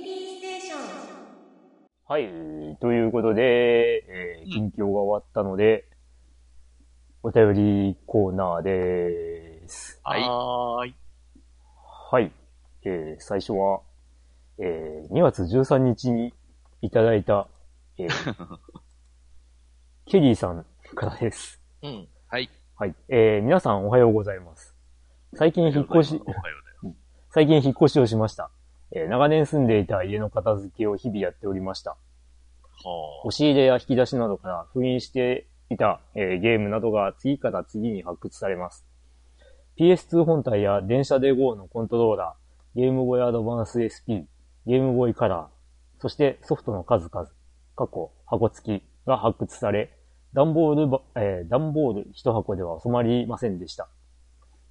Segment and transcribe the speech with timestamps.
[0.00, 0.78] ミリーステーション。
[2.06, 2.76] はい。
[2.80, 5.88] ということで、えー、近況が終わったので、
[7.22, 10.00] お便りコーナーです。
[10.04, 10.20] はい。
[10.22, 10.94] はーい。
[12.10, 12.32] はい。
[12.84, 13.80] えー、最初は、
[14.58, 16.32] えー、2月13日に
[16.80, 17.48] いただいた、
[17.98, 18.58] えー、
[20.06, 21.60] ケリーさんからです。
[21.82, 22.08] うん。
[22.28, 22.48] はい。
[22.76, 22.94] はい。
[23.08, 24.76] えー、皆さんおはようございます。
[25.34, 26.94] 最近引っ越しお、はようだよ。
[27.30, 28.50] 最近引っ越しをしました。
[28.92, 31.90] えー長年住んでいた家の片付けを日々やっておりました。
[31.90, 31.96] は
[33.24, 38.84] 押し入れや引き出しなどから封印していた、えーゲームなどが次から次に発掘されます。
[39.78, 44.24] PS2 本体や電車で GO のコントローラー、ゲームボーイアドバンス SP、
[44.66, 47.28] ゲームボーイカラー、そしてソフトの数々、
[47.76, 49.92] 過去、箱付きが発掘され、
[50.34, 53.88] 段ボールば、えー段ボール一箱では収まりませんでした。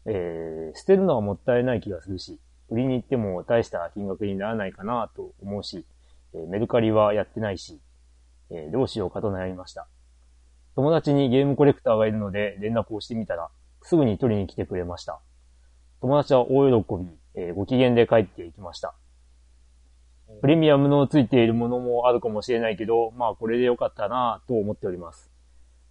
[0.05, 2.39] えー捨てるのはもったいない気がするし、
[2.69, 5.85] 売りに行っても大した金額にならないかなと思うし、
[6.33, 7.79] えメルカリはやってないし、
[8.49, 9.87] えどうしようかと悩みました。
[10.75, 13.49] 友達にゲームコレクターがいるので連絡をしてみたら、
[13.81, 15.19] すぐに取りに来てくれました。
[16.01, 18.93] 友達は大喜び、えご機嫌で帰っていきました。
[20.41, 25.31] プレミアムのついているものもあるかもしれないけど、まあこれでよかったなぁと思っております。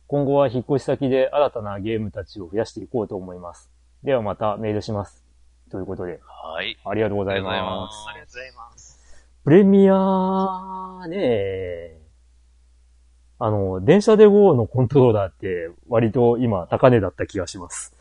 [0.07, 3.71] 今後は引っ越し先で新たなゲームたちを増やしていこうと思います。
[4.05, 5.26] ではまたメールします。
[5.71, 6.77] ということで、はい。
[6.85, 7.51] ありがとうございま。
[7.51, 9.01] ますありがとうございます。
[9.45, 12.01] プレミアね
[13.39, 17.95] あの、電車で GO のコントローラーって割と今高値だった気がします。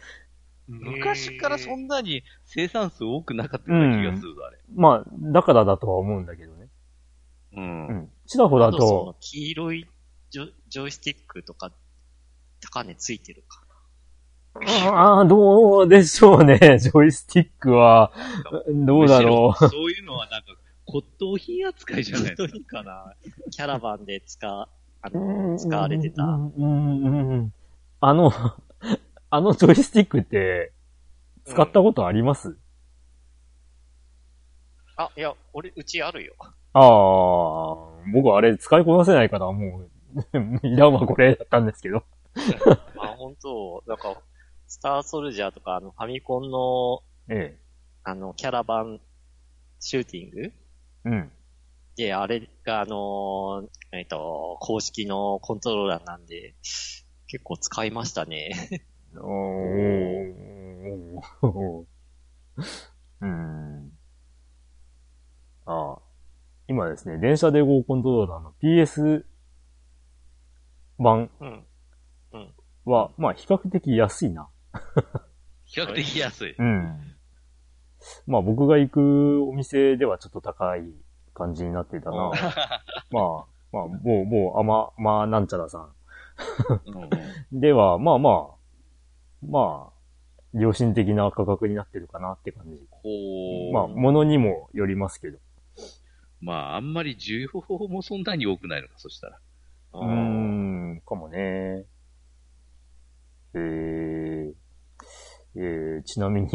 [0.68, 4.58] 昔からそんなに生産数多くなかったような気がするぞ、あれ。
[4.74, 6.70] まあ、だからだとは思うんだけどね。
[7.54, 7.62] う。
[7.62, 8.10] うんん。
[8.26, 9.88] ちらほらあとそのと、黄色い
[10.32, 11.72] ジョジョイスティックとか、
[12.62, 13.65] 高値ついてるか
[14.88, 16.58] ああ、どうでしょうね。
[16.80, 18.12] ジョイスティックは、
[18.86, 20.48] どうだろむしそういうのはなんか
[20.86, 22.36] 骨董品扱いじゃないな。
[22.36, 23.14] どういいかな。
[23.52, 24.52] キャラバンで使う、
[25.02, 25.18] あう。
[25.18, 26.24] の、使われてた。
[26.24, 27.54] うん、うん、うんうん。
[28.00, 28.32] あの、
[29.30, 30.72] あのジョイスティックって、
[31.46, 32.58] 使ったことあります、
[34.98, 36.34] あ、いや、俺、うちあるよ。
[36.40, 36.84] ああ、
[38.14, 39.88] 僕あれ使いこなせないからもう、
[40.68, 42.04] いらんわこれだったんですけど。
[42.98, 44.22] あ、本当なんか、
[44.68, 47.58] スターソルジャーとか、あの、ファミコンの、え
[48.04, 49.00] あの、キャラバン
[49.80, 50.42] シューティング？
[50.42, 50.54] え。
[51.06, 51.32] うん。
[51.96, 56.56] で、あれが、あのーえっ、と、公式のコントローラーなんで、
[57.28, 58.52] 結構使いましたね。
[59.18, 61.86] おー。
[63.22, 63.92] うん。
[65.66, 66.00] ああ。
[66.68, 69.24] 今ですね、電車で GO コントローラーの PS
[70.98, 71.66] 版うん。
[72.86, 74.50] は、まあ比較的安いな。
[75.66, 76.56] 比較的安い。
[76.58, 77.16] うん。
[78.28, 80.84] まあ僕が行くお店ではちょっと高い
[81.34, 82.32] 感じになってたな。
[83.12, 85.94] まあ、まあ、もう、もう、あま、まあ、なんちゃらさん。
[86.86, 88.56] うんでは、まあまあ、
[89.48, 92.88] まあ、良心的な価格になってるかなって感じ。
[92.90, 93.10] ほ
[93.72, 93.74] う。
[93.74, 95.38] まあ、ものにもよりますけど。
[96.42, 99.40] まあ、あんまり需要もそんなに多くないのか、そしたら。
[99.94, 100.06] うー
[100.96, 101.86] ん、かもね。
[103.54, 104.54] えー、
[105.56, 106.50] えー、ちなみに、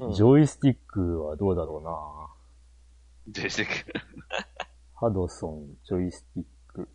[0.00, 3.42] うんジョイスティックはどうだろうな。
[3.42, 4.00] 出てくる。
[4.94, 6.88] ハドソン、ジョイスティック。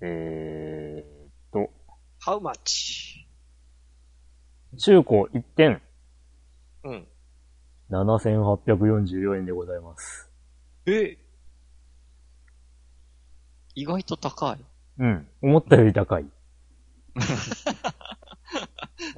[0.00, 1.70] えーっと、
[2.24, 3.26] How much?
[4.78, 5.82] 中古1点、
[6.84, 7.08] うん。
[7.90, 10.30] 7844円でございます。
[10.86, 11.18] え
[13.74, 14.71] 意外と高い。
[14.98, 15.26] うん。
[15.42, 16.26] 思ったより高い。
[17.16, 17.20] あ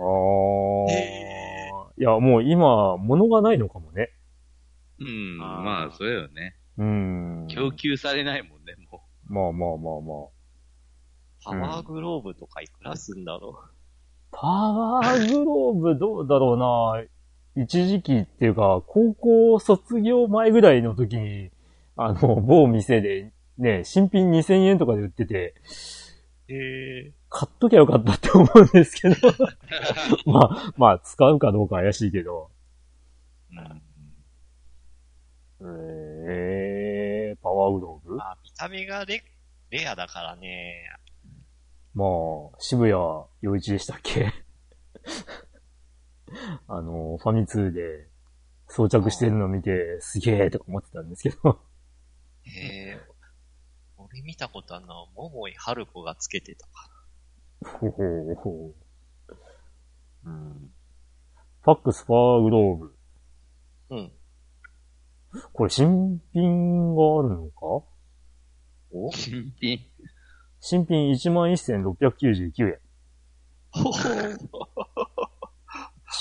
[0.01, 0.91] ー。
[0.91, 4.11] へいや、もう今、物がないのかもね。
[4.99, 5.07] うん。
[5.43, 6.57] あーまあ、そうよね。
[6.79, 7.47] うん。
[7.49, 10.35] 供給されないもんね、もまあまあまあまあ。
[11.45, 13.61] パワーグローブとかいくらすんだろ
[14.33, 16.59] パワーグローブどうだろう
[17.57, 21.51] な一時期っていうか、高校卒業前ぐらいの時に、
[21.97, 25.55] あの、某店でね、新品2000円とかで売ってて、
[26.49, 27.13] え。
[27.31, 29.17] 買っときゃよかったって思うんですけど。
[30.31, 32.51] まあ、まあ、使うかどうか怪しいけど。
[33.51, 33.83] うん。
[36.29, 39.23] えー、パワーグローブまあ、見た目がレ
[39.71, 40.91] レアだからね。
[41.95, 42.09] まあ、
[42.59, 42.93] 渋谷
[43.41, 44.31] 陽一でしたっけ？
[46.69, 48.09] あの、ファミ通で
[48.69, 51.61] 装着してるのを見て、すげえとか思ってたんですけど。
[52.43, 53.14] へえ。
[54.15, 56.89] 俺見たことあるのは、桃井春子がつけてたか
[57.81, 58.73] ほほほ
[60.25, 60.71] うん。
[61.63, 62.95] ファックスパワーグローブ。
[63.91, 64.13] うん。
[65.53, 67.85] これ新品があるのか？
[68.93, 69.11] お？
[69.11, 69.81] 新品。
[70.61, 72.79] 新品11,699円。
[73.73, 73.91] ほ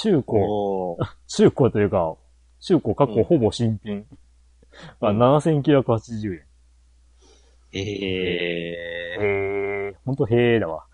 [0.02, 0.98] 中古、ほ
[1.28, 2.16] 中古というか、
[2.60, 4.08] 中古過去ほぼ新品
[5.00, 6.48] がうん7,980円。
[7.74, 10.86] ええへー、ほんとへーだわ。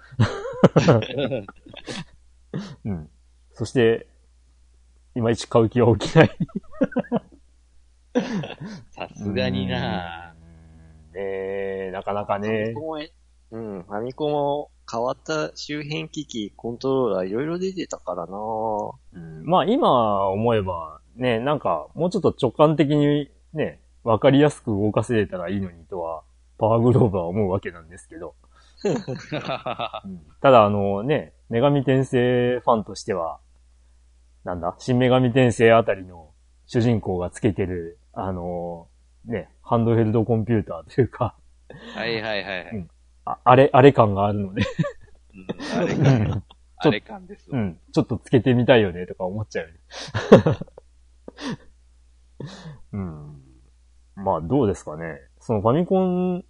[2.85, 3.09] うん。
[3.53, 4.07] そして、
[5.15, 6.31] いまいち買う気は起きない。
[8.91, 10.33] さすがにな
[11.13, 11.19] うん。
[11.19, 12.73] ねえなかなかね。
[13.51, 18.37] うん、ファミコンも変わった周辺機器、コントローラーいろいろ出てたからな
[19.13, 26.23] うんまあ今思えば、ね、なんかもうちょっと直感的にね、わかりやすく動かせれたらいいのにとは、
[26.59, 28.35] パワーグローブは思うわけなんですけど。
[30.41, 33.39] ただあのね、女神転生ファンとしては、
[34.43, 36.31] なんだ、新女神転生あたりの
[36.67, 38.87] 主人公がつけてる、あの
[39.25, 41.35] ね、ハンドヘルドコンピューターというか、
[41.95, 42.75] はいはいはいはい。
[42.75, 42.89] うん
[43.25, 44.63] ああれ、あれ感があるので、
[45.35, 45.47] うん
[45.77, 46.43] あれ感、
[46.77, 47.59] あれ感ですわ。
[47.59, 49.79] うん、ちょっとつけてみたいよねとか思っちゃうよね。
[52.93, 53.43] うん。
[54.15, 55.19] まあどうですかね。
[55.39, 56.45] そのファミコン、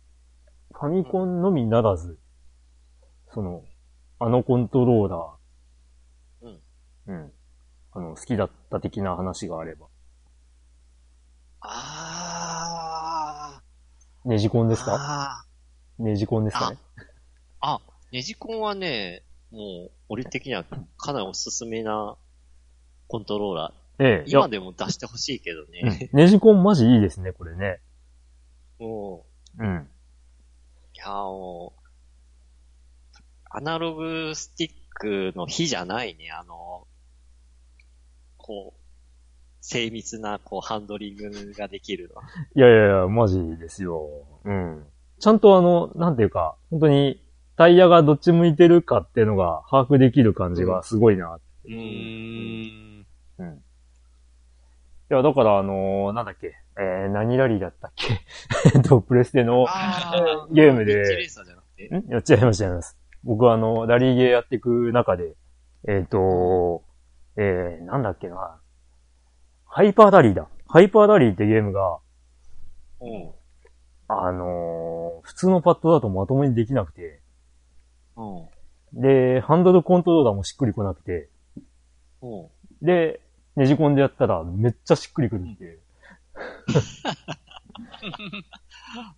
[0.79, 2.17] ファミコンのみならず、
[3.33, 3.65] その、
[4.17, 6.57] あのコントローラー、
[7.07, 7.13] うん。
[7.13, 7.31] うん。
[7.91, 9.87] あの、好きだった的な話があれば。
[11.61, 13.61] あ
[14.23, 14.69] ネジコンー。
[14.69, 14.95] ですか？
[14.95, 15.43] あ
[15.97, 16.77] ネジコンですかね？
[16.77, 16.79] ー。
[17.59, 17.81] あ、
[18.13, 20.63] ネジコンはね、もう、俺的には
[20.97, 22.15] かなりおすすめな
[23.07, 24.05] コントローラー。
[24.05, 24.29] ええ。
[24.29, 26.09] 今でも出してほしいけどうんね。
[26.13, 27.81] ネジコンマジいいですね、これね。
[28.79, 29.25] も
[29.57, 29.89] う、うん。
[30.99, 31.81] いやもう、
[33.51, 36.87] アナログスティックの火じゃないね、あの、
[38.35, 38.79] こう、
[39.61, 42.21] 精密な、こう、ハンドリングができるの。
[42.53, 44.09] いやいやいや、マジですよ。
[44.43, 44.85] うん。
[45.21, 47.23] ちゃんとあの、なんていうか、本当に
[47.55, 51.39] タイヤがどっち向いてるかっていうのが把握できる感じがすごいな。
[51.65, 51.75] うーん。
[51.75, 52.88] うん。
[55.11, 58.13] いや、だからあのーなんだっけ、えー、何ラリーだったっけ？
[58.75, 61.87] えっと、プレステの、あゲームでピッチレーサーじゃなくて？
[61.89, 62.11] ん？
[62.11, 62.97] やっちゃいました、やります。
[63.23, 65.35] 僕はあの、ラリーゲーやっていく中で、
[65.87, 66.83] えっ、と、
[67.37, 68.59] えー、なんだっけな？
[69.65, 70.47] ハイパーラリーだ。
[70.67, 71.97] ハイパーラリーってゲームが、
[73.01, 73.31] うん。
[74.07, 77.21] あのー普通のパッドだとまともにできなくて、
[78.15, 78.47] う
[78.97, 79.01] ん。
[79.01, 81.29] で、ハンドルコントローラーもしっくりこなくて、
[82.21, 82.47] うん。
[82.81, 83.21] で、
[83.59, 85.79] ネジコンでやったらめっちゃしっくりくるっていう。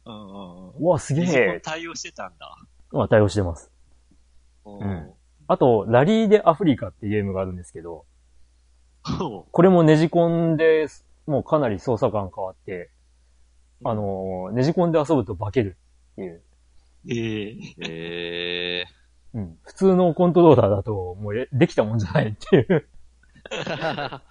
[0.05, 1.61] うんうわ、すげえ。
[1.63, 2.57] 対応してたんだ。
[2.91, 3.71] まあ対応してます。
[4.65, 5.13] ううん
[5.47, 8.05] あと、ラリーでアフリカってゲームがあるんですけど、
[9.05, 9.43] うん。
[9.51, 10.88] これもネジコンで、
[11.27, 12.89] もうかなり操作感変わって、
[13.83, 15.77] あのーネジコンで遊ぶと化ける
[16.13, 16.41] っていう。
[17.09, 17.15] え
[17.88, 18.85] ええ
[19.35, 19.57] うん。
[19.61, 22.88] 普通のコントローラーだと、もうえできたもんじゃないっていう。
[23.51, 24.21] ー。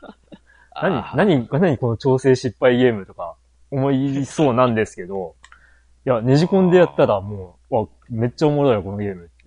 [0.74, 3.36] 何何何この調整失敗ゲームとか
[3.70, 5.36] 思いそうなんですけど、
[6.06, 9.40] いや、ネジコンでやったらもう、わ、めっちゃおもろいよ、このゲームって。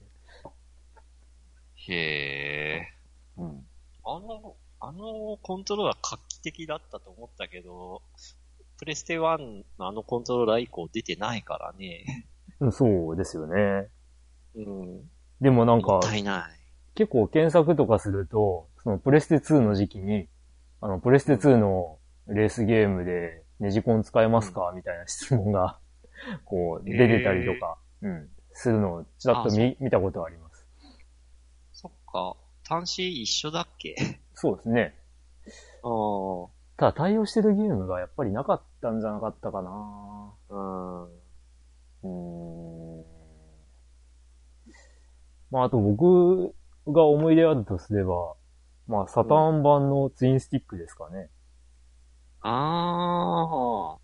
[1.92, 1.95] へ
[2.75, 2.88] え。
[3.38, 3.65] うん。
[4.06, 8.01] あの、あのコントローラー画期的だったと思ったけど、
[8.77, 12.27] プレステ1のあのコントローラー以降出てないからね。
[12.60, 13.89] うんそうですよね。
[14.55, 15.10] うん。
[15.41, 16.00] でもなんか。
[16.96, 20.28] 結構検索とかすると、そのプレステ2の時期に、
[20.82, 24.72] あの、プレステ2のレースゲームでネジコン使えますか？
[24.75, 25.80] みたいな質問が、
[26.46, 30.68] こう、出てたりとか、うん、するのをちらっとあ見見たことあります。
[31.72, 32.36] そっか。
[32.68, 33.96] 端子一緒だっけ？
[34.34, 34.96] そうですね。
[35.84, 36.48] ああ。
[36.75, 41.04] ただ対応してるゲームがやっぱりなかったんじゃなかったかなうん。
[41.04, 43.06] うーん。
[45.52, 46.56] まあ、あと僕
[46.88, 48.34] が思い出あるとすれば、
[48.88, 51.30] まあ、サターン版のツインスティックですかね。
[52.42, 53.98] ああ。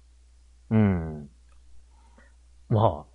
[0.70, 1.30] うん。
[2.70, 3.06] ま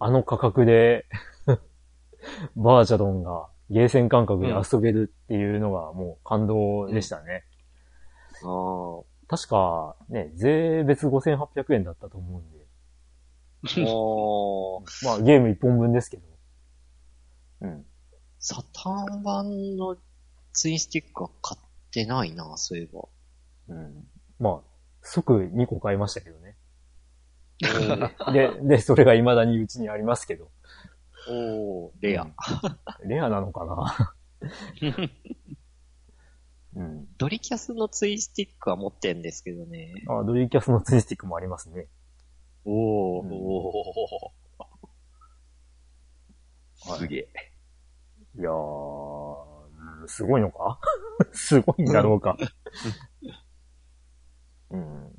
[0.00, 1.06] あ、あの価格で、
[2.56, 7.44] バーチャロンがゲーセン感覚で遊べるっていうのがもう感動でしたね。
[8.44, 9.04] ああ。
[9.26, 12.64] 確か、ね、税別5800円だったと思うんで。
[15.04, 16.22] まあ、ゲーム1本分ですけど。
[17.62, 17.86] うん。
[18.38, 19.96] サターン版の
[20.54, 23.08] ツインスティックは買ってないな、そういえば。
[23.68, 24.08] うん。
[24.38, 24.68] まあ、
[25.02, 26.56] 即2個買いましたけどね。
[28.32, 30.50] で、で、それが未だにうちにありますけど。
[31.28, 32.26] おー、レア。
[33.04, 34.16] レアなのかな？
[36.76, 37.08] うん。
[37.18, 39.94] ドリキャスのツイスティックは持ってんですけどね。
[40.08, 41.88] あ、ドリキャスのツイスティックもありますね。
[42.64, 44.32] おうんお
[46.86, 47.28] はいすげえ。
[48.36, 49.64] いやー、
[50.00, 50.78] うんすごいのか？
[51.32, 52.36] すごいんだろうか。
[54.70, 55.12] うん。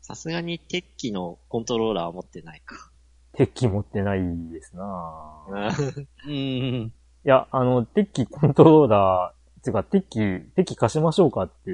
[0.00, 2.90] さすがにテッキのコントローラーは持ってないか。
[3.32, 4.20] 鉄器持ってない
[4.50, 6.32] ですなぁうん。
[6.32, 6.92] い
[7.24, 11.70] や、あの、鉄器コントローラー、つうか、鉄器、鉄器貸しましょうかって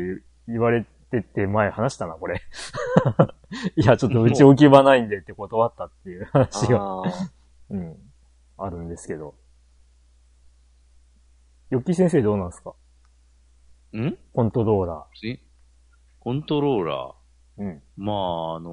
[0.48, 2.40] 言われてて前話したな、これ。
[3.76, 7.02] いや、ちょっとうち置き場ないんでって断ったっていう話が、
[7.70, 7.96] うん、
[8.58, 9.34] あるんですけど。
[11.72, 12.74] ヨッキー先生どうなんですか？
[13.96, 14.18] ん？
[14.34, 15.40] コントローラし
[16.20, 17.62] コントローラー？
[17.62, 17.64] ー。
[17.64, 17.82] うん。
[17.96, 18.70] まあ、あの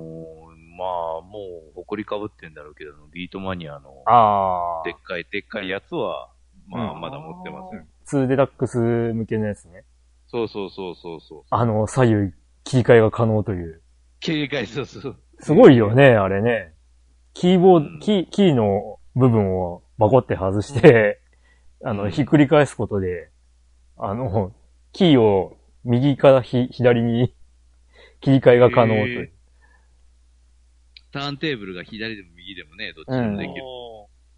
[0.77, 0.85] ま
[1.19, 1.39] あ、も
[1.77, 6.29] う、埃かぶってんだろうけど、ビートマニアの、あでっかい、でっかいやつは、
[6.67, 8.23] まあ、うんまだ持ってますよ。
[8.25, 9.85] 2デラックス向けのやつね。
[10.27, 11.43] そうそうそうそうそう。
[11.51, 12.33] あの、左右
[12.65, 13.81] 切り替えが可能という。
[14.19, 15.15] 警戒、そうそう。
[15.39, 16.73] すごいよね、あれね。
[17.33, 21.21] キーボード、うんキー、キーの部分をバコって外して、
[21.83, 23.29] あの、うんひっくり返すことで、
[23.97, 24.53] あの、
[24.91, 27.33] キーを右からひ左に
[28.21, 29.23] 切り替えが可能という。
[29.23, 29.31] へ
[31.11, 33.63] ターンテーブルが左でも右でもね、どっちでもできる。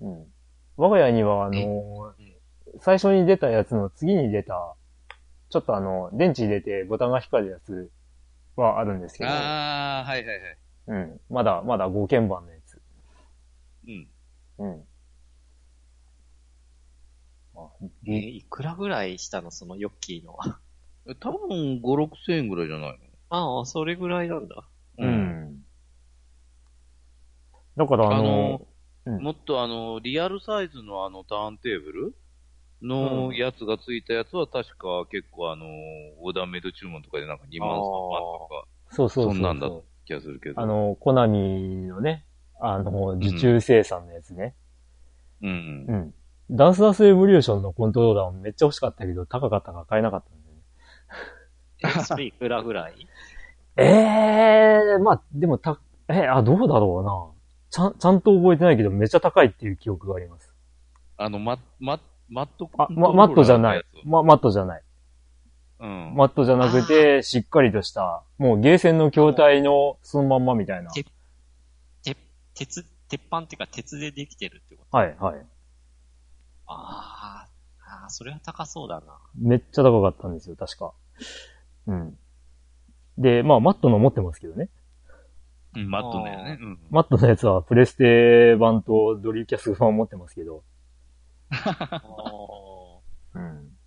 [0.01, 0.25] うん。
[0.77, 2.13] 我が家には、あの、
[2.79, 4.75] 最初に出たやつの次に出た、
[5.49, 7.91] ちょっとあの、電池入れてボタンが光るやつ
[8.55, 10.57] はあるんですけど、ああ、はいはいはい。
[10.87, 11.21] うん。
[11.29, 12.81] まだ、まだ5鍵盤のやつ。
[13.87, 14.07] うん。
[14.59, 14.83] うん。
[17.65, 20.37] あえーいくらぐらいしたのそのヨッキーの。
[21.19, 22.99] 多分5、6千円ぐらいじゃない
[23.29, 24.67] ああ、それぐらいなんだ。
[24.97, 25.11] のう。
[25.11, 25.63] ん。
[27.77, 28.67] だからあの、あの
[29.05, 32.15] うんもっとあの、リアルサイズのあのターンテーブル？
[32.81, 35.65] のやつがついたやつは確か結構あの、
[36.19, 37.83] オーダーメイド注文とかでなんか2万3万
[38.21, 39.33] とかそうそうそうそう。
[39.35, 39.69] そんなんだ
[40.05, 40.61] 気がするけど。
[40.61, 42.25] あの、コナミのね、
[42.59, 44.55] あの、受注生産のやつね。
[45.41, 45.93] うんう。
[45.93, 46.13] ん。
[46.51, 51.99] ダンスダンスエボリューションのコントローラーもめっちゃ欲しかったけど、高かったから買えなかったんだよね。
[51.99, 53.07] え、それいくらぐらい
[53.77, 55.79] ええー、まあ、でもた、
[56.09, 57.41] え、あ、どうだろうな。
[57.69, 60.53] ちゃん、ちゃんと覚えてないけど、めっちゃ高いっていう記憶があります。
[61.17, 64.83] あの、マママットあ、ま、マットじゃないま、マットじゃない。
[65.79, 66.13] うん。
[66.15, 70.91] マットじゃなくて、しっかりとした、もうゲーセンの筐体のそのまんまみたいな。
[70.91, 71.05] て
[72.53, 74.97] 鉄、鉄板っていうか鉄でできてるってこと？
[74.97, 75.45] はい、はい。
[76.71, 79.19] あーあー、それは高そうだな。
[79.37, 80.93] めっちゃ高かったんですよ、確か。
[81.87, 82.17] うん。
[83.17, 84.69] で、まあ、マットの持ってますけどね。
[85.75, 86.57] うんマットのやね。
[86.61, 86.79] うん。
[86.89, 90.63] マットのやつはプレステ版とドリーキャス版持ってますけど。
[91.49, 92.01] あ
[93.35, 93.77] うん。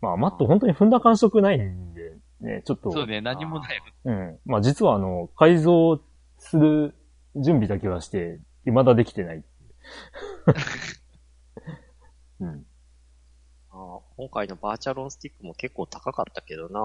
[0.00, 2.90] まあ、マット本当に踏んだ感触ないんで、ね、ちょっと。
[2.90, 3.80] そうね、何もない。
[4.04, 4.38] うん。
[4.44, 6.02] まあ、実はあの、改造
[6.38, 6.96] する
[7.36, 9.44] 準備だけはして、未だできてない。
[12.42, 12.48] うん。
[12.48, 12.62] ー
[13.70, 16.80] あー今回のバーチャロンスティックも結構高かったけどな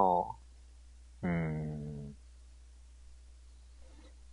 [1.23, 2.15] うーん。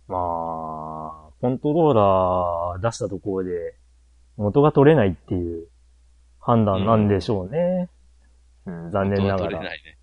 [0.07, 1.93] まあ、コントロー
[2.75, 3.75] ラー出したところで
[4.37, 5.67] 元が取れないっていう
[6.39, 7.89] 判断なんでしょうね。
[8.67, 9.75] うん、残念ながら取れな。
[9.75, 9.97] いね。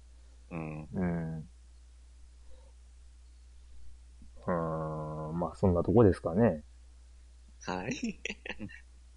[0.51, 0.89] うん。
[0.93, 1.39] うん。
[1.39, 6.65] うーん、まあそんなとこですかね。
[7.65, 8.21] はい。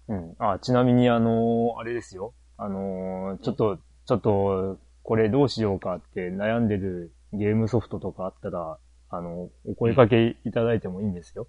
[0.08, 0.34] うん。
[0.38, 2.34] あ、ちなみにあのーあれですよ。
[2.58, 8.78] あのーちょっと、ちょっと、これどうしようかって悩んでるゲームソフトとかあったら、
[9.10, 11.48] あの、お声かけいただいてもいいんですよ。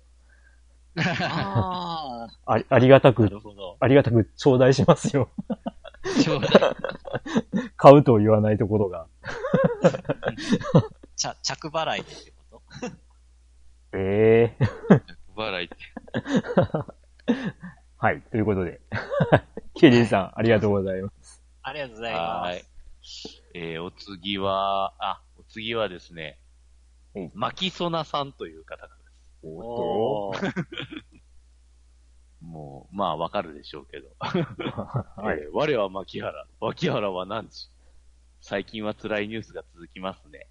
[0.99, 3.29] ああり、ありがたく。
[3.79, 5.29] ありがたく頂戴しますよ。
[6.21, 6.51] ちょうだい。
[7.75, 9.07] 買うと言わないところが。
[11.15, 12.61] ちゃ、着払いでってこ
[13.91, 13.97] と？
[13.97, 14.65] ええ
[15.35, 15.75] 払いって。
[17.99, 18.79] はい、ということで。
[19.73, 21.43] ケリーさん、ありがとうございます。
[21.63, 22.65] ありがとうございまはーい
[23.01, 23.43] す。。
[23.55, 26.39] えー、お次は、あ、お次はですね
[27.15, 29.21] うん、マキソナさんという方からです。
[29.43, 30.65] おー
[32.41, 34.09] もう、まあわかるでしょうけど。
[34.19, 35.39] はい。
[35.39, 36.47] えー我は牧原。
[36.61, 37.69] 牧原は何時？
[38.41, 40.47] 最近は辛いニュースが続きますね。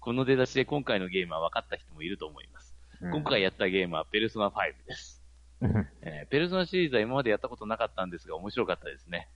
[0.00, 2.74] この出だしで今回のゲームは分かった人もいると思います。
[3.02, 5.21] 今回やったゲームはペルソナ5です。
[5.62, 9.28] うん、えーペルソナシリーズは今までやったことなかったんですが面白かったですね。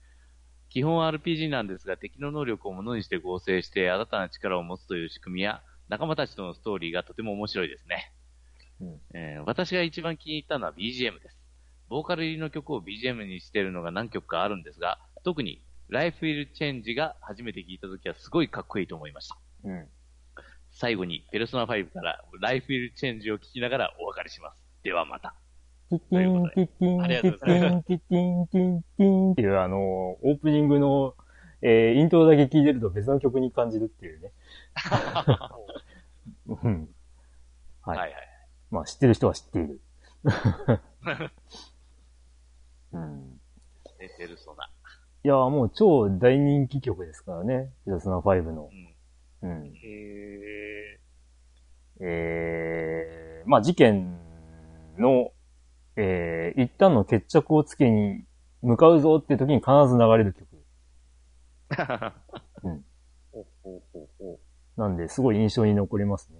[0.69, 8.11] 基本は RPG なんですが敵の能力をものにして合成して新たな力を持つという仕組みや仲間たちとのストーリーがとても面白いですね。
[8.81, 11.37] うんえー私が一番気に入ったのは BGM です。
[11.89, 19.37] ボーカル入りの曲を BGM にしているのが何曲かあるんですが、特にライフィルチェンジが初めて聞いたときはすごいかっこいいと思いました。
[19.63, 19.87] うん。
[20.71, 24.63] 最後に、ペルソナ5からライフィルチェンジを聞きながらお別れします。
[24.83, 25.33] ではまた。
[25.89, 31.15] ティッティン、ティッティン、ティッティン、ティッティン、ティッティンっていうあの、オープニングの、
[31.61, 34.33] えー、イントロだけ聴いてると別の曲に感じるっていうね。
[36.47, 36.89] うん。
[37.81, 37.97] はい。
[37.97, 38.27] はいはい。
[38.69, 39.79] まあ知ってる人は知っている。
[42.91, 43.39] うん。
[43.99, 44.69] ねペルソナ。
[45.23, 47.71] いや、もう超大人気曲ですからね。
[47.85, 48.69] ペルソナ5の
[49.41, 49.47] う。
[49.47, 49.49] ん。
[49.49, 49.73] うん。
[49.73, 50.99] へ
[51.99, 54.19] えー、まあ事件
[54.97, 55.31] の、
[55.97, 58.23] えー、一旦の決着をつけに
[58.61, 60.47] 向かうぞって時に必ず流れる曲。
[62.63, 62.83] う
[63.33, 64.39] ほうほうほ
[64.77, 66.39] なんで、すごい印象に残りますね。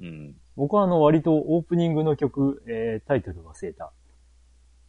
[0.00, 0.36] うん。
[0.56, 3.92] 僕はあの、割とオープニングの曲、えー、タイトル忘れた。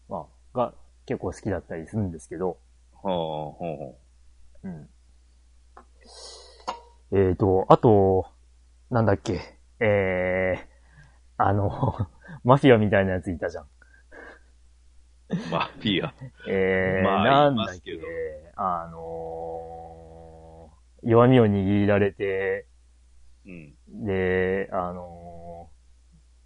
[0.07, 0.74] まあ、が
[1.05, 2.57] 結構好きだったりするんですけど、
[2.93, 4.00] ほうほうほ
[4.63, 4.89] うん。
[7.12, 8.27] えーと、あと、
[8.91, 12.07] なんだっけ、えー、あの、
[12.43, 13.63] マフィアみたいなやついたじゃん。
[13.63, 13.67] う。
[15.51, 16.13] マフィア。
[16.50, 17.91] えー、まあなんだっけ
[18.55, 22.67] あのー、弱みを握られて、
[23.45, 23.73] うん。
[24.05, 25.69] で、あの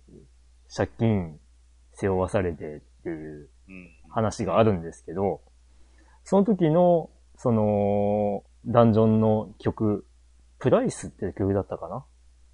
[0.10, 0.14] ー、
[0.76, 1.40] 借金
[1.94, 3.90] 背負わされてっていううん。
[4.10, 5.42] 話があるんですけど、
[6.24, 10.08] その時の、その、ダンジョンの曲、
[10.60, 12.06] プライスっていう曲だったかな？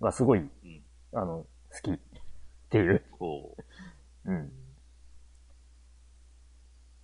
[0.01, 0.49] がすごい、うん。
[1.13, 1.99] あの、好き
[2.71, 3.57] っていう、こ
[4.25, 4.31] う。
[4.31, 4.51] うん。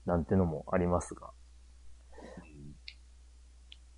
[0.05, 1.29] なんてのもありますが。
[2.37, 2.77] うん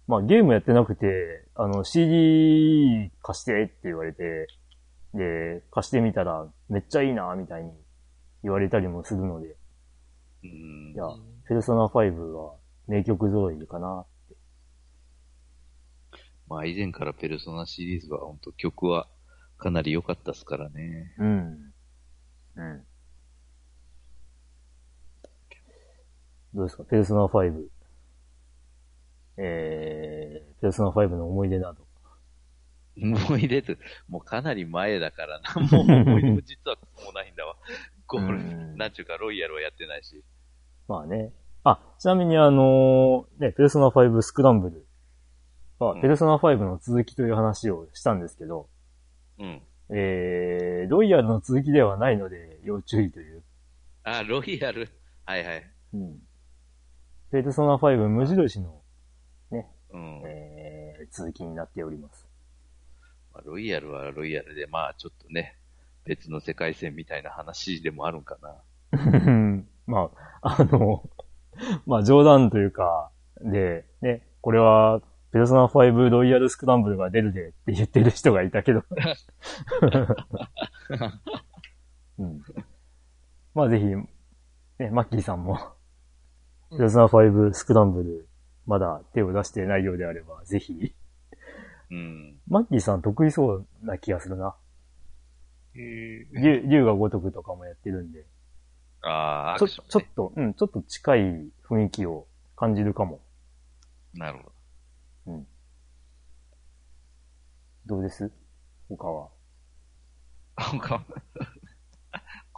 [0.08, 4.48] まあゲームやってなくて、あの CD 貸してって言われて、
[5.14, 7.70] で、貸してみたらめっちゃいいな、みたいに
[8.42, 9.56] 言われたりもするので、
[10.44, 11.06] うんいや、
[11.48, 12.56] ペルソナ5は
[12.88, 14.04] 名曲揃いかな。
[16.48, 19.08] まあ以前からペルソナシリーズは本当曲は
[19.60, 21.14] かなり良かったですからね。
[21.20, 21.74] うん。
[22.56, 22.84] うん。
[26.54, 26.84] どうですか？
[26.86, 27.68] ペルソナ5。
[29.38, 31.88] えー、ペルソナ5の思い出など。
[33.02, 33.76] 思い出と、
[34.10, 35.62] もうかなり前だからな。
[35.62, 37.56] もう思い出も実はもうないんだわ。
[38.08, 40.24] ゴールうんなんちゅうかロイヤルはやってないし。
[40.88, 41.32] まあね。
[41.64, 44.86] あ、ちなみにあのーね、ペルソナ5スクランブル
[45.78, 48.68] は、うんペルソナ5の続きという話をしたんですけど、
[49.40, 49.62] うん。
[49.92, 53.44] えー、ロイヤルの続きではないので要注意という。
[54.04, 54.90] あ、ロイヤル。
[55.26, 55.72] はいはい。
[55.94, 56.20] うん。
[57.32, 58.82] ペルソナ5無印の、
[59.52, 60.22] うん。
[60.26, 62.28] えー、続きになっております。
[63.34, 65.56] まあロイヤルはロイヤルで、まあちょっとね、
[66.06, 68.56] 別の世界線みたいな話でもあるんかな。
[69.86, 70.10] ま
[70.42, 71.08] あ、あの、
[71.86, 78.84] まあ冗談というか、で、ね、これは、ペルソナ5ロイヤルスクランブルが出るでって言ってる人がいたけど。
[82.18, 82.42] うん、
[83.54, 85.60] まあぜひ、ね、マッキーさんも、
[86.72, 88.28] ペルソナ5スクランブル、
[88.66, 90.94] まだ手を出してないようであれば、ぜひ。
[91.92, 92.40] うん。
[92.48, 94.56] マッキーさん得意そうな気がするな。
[95.76, 96.28] へえ。
[96.34, 98.26] 竜竜が如くとかもやってるんで。
[99.02, 99.68] ああ、ね。
[99.68, 101.20] ちょっと、うん、ちょっと近い
[101.68, 103.22] 雰囲気を感じるかも。
[104.14, 105.34] なるほど。
[105.34, 105.48] うん。
[107.90, 108.32] どうです？
[108.88, 109.30] 他は。
[110.56, 111.04] 他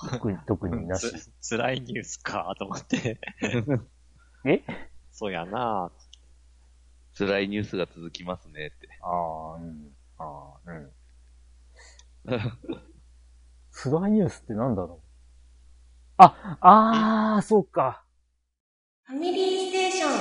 [0.09, 1.09] 特に、特になし。
[1.39, 3.17] つ、辛いニュースかと思って。
[4.45, 4.61] え？
[5.09, 5.89] そうやな
[7.17, 8.89] 辛いニュースが続きますねって。
[9.01, 9.95] ああ、うん。
[10.17, 10.91] ああ、うん。
[13.71, 15.07] 辛いニュースってなんだろう？
[16.17, 18.03] あ、ああ、そうか。
[19.03, 20.11] ファミリーステーション。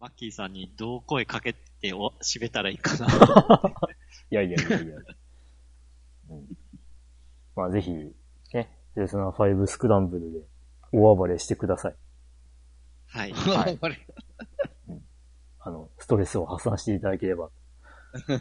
[0.00, 3.06] マッキーさんにどう声かけてお、締めたらいいかな。
[4.30, 4.96] いやいやいやいや。
[6.30, 6.46] うん。
[7.56, 8.14] まあぜひ、ね、
[8.52, 10.40] ペルソナ5スクランブルで
[10.92, 11.96] 大暴れしてください。
[13.06, 13.32] はい。
[13.32, 14.06] はいあれ
[15.60, 17.50] あの、ストレスを発散していただければ。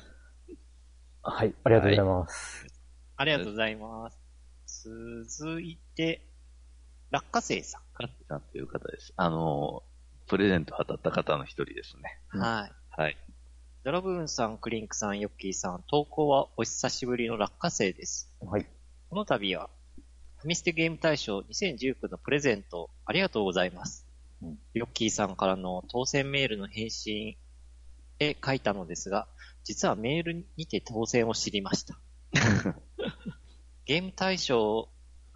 [1.23, 2.67] はい、ありがとうございます。
[3.17, 4.09] ありがとうございま
[4.65, 5.37] す。
[5.39, 6.25] 続いて、
[7.09, 7.81] 落花生さん。
[7.93, 9.13] カッさんという方です。
[9.17, 9.83] あの、
[10.27, 12.19] プレゼント当たった方の一人ですね。
[12.33, 12.71] うんはい。
[12.91, 13.17] はい。
[13.87, 18.29] ドラブーンさん、クリンクさん、ヨッキーさん、投稿はお久しぶりの落花生です。
[18.41, 18.67] はい。
[19.09, 19.69] この度は、
[20.39, 24.05] ファミステゲーム大賞2019のプレゼント、ありがとうございます。
[24.41, 27.37] うんヨッキーさんからの当選メールの返信
[28.19, 29.25] へ書いたのですが、
[29.63, 31.97] 実はメールにて当選を知りました。
[33.85, 34.89] ゲーム大賞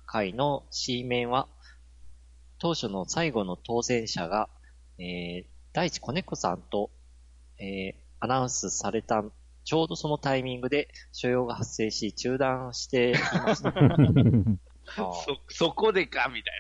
[0.06, 1.48] 会の C 面は、
[2.58, 4.50] 当初の最後の当選者が、
[4.98, 6.92] えー、大地子猫さんと、
[7.58, 9.24] えー、アナウンスされた、
[9.64, 13.74] ちょうどそのタイミングで所用が発生し中断していました。
[14.96, 15.16] そ、
[15.50, 16.52] そこでかみた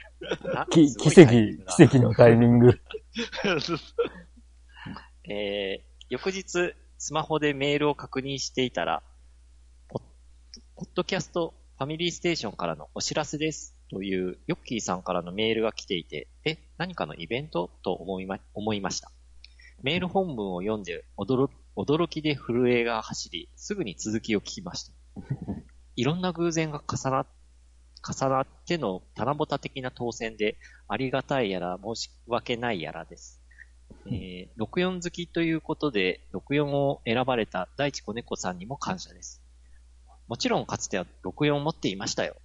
[0.49, 1.31] いなき奇跡、
[1.77, 2.67] 奇跡のタイミング。
[2.67, 2.73] な。
[5.33, 9.01] えー翌日、スマホでメールを確認していたら、
[9.87, 10.01] ポッ
[10.75, 17.69] ポッドキャストファミリーステーションからのお知らせですというヨッキーさんからのメールが来ていて、え、何かのイベント？
[17.81, 19.11] と思いま、思いました。
[19.83, 24.93] メール本文を読んで驚驚きで震えが走り、すぐに続きを聞きました。
[25.95, 27.25] いろんな偶然が重な、
[28.07, 33.41] 重なっての棚ぼた的な当選で、ありがたいやら申し訳ないやらです。
[34.07, 39.41] えー、64好きということで、64を選ばれた大地子猫さんにも感謝です。
[40.27, 42.35] もちろんかつては64を持っていましたよ。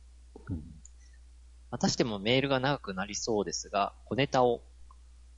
[1.70, 4.62] またしてもメールが長くなりそうですが、小ネタを、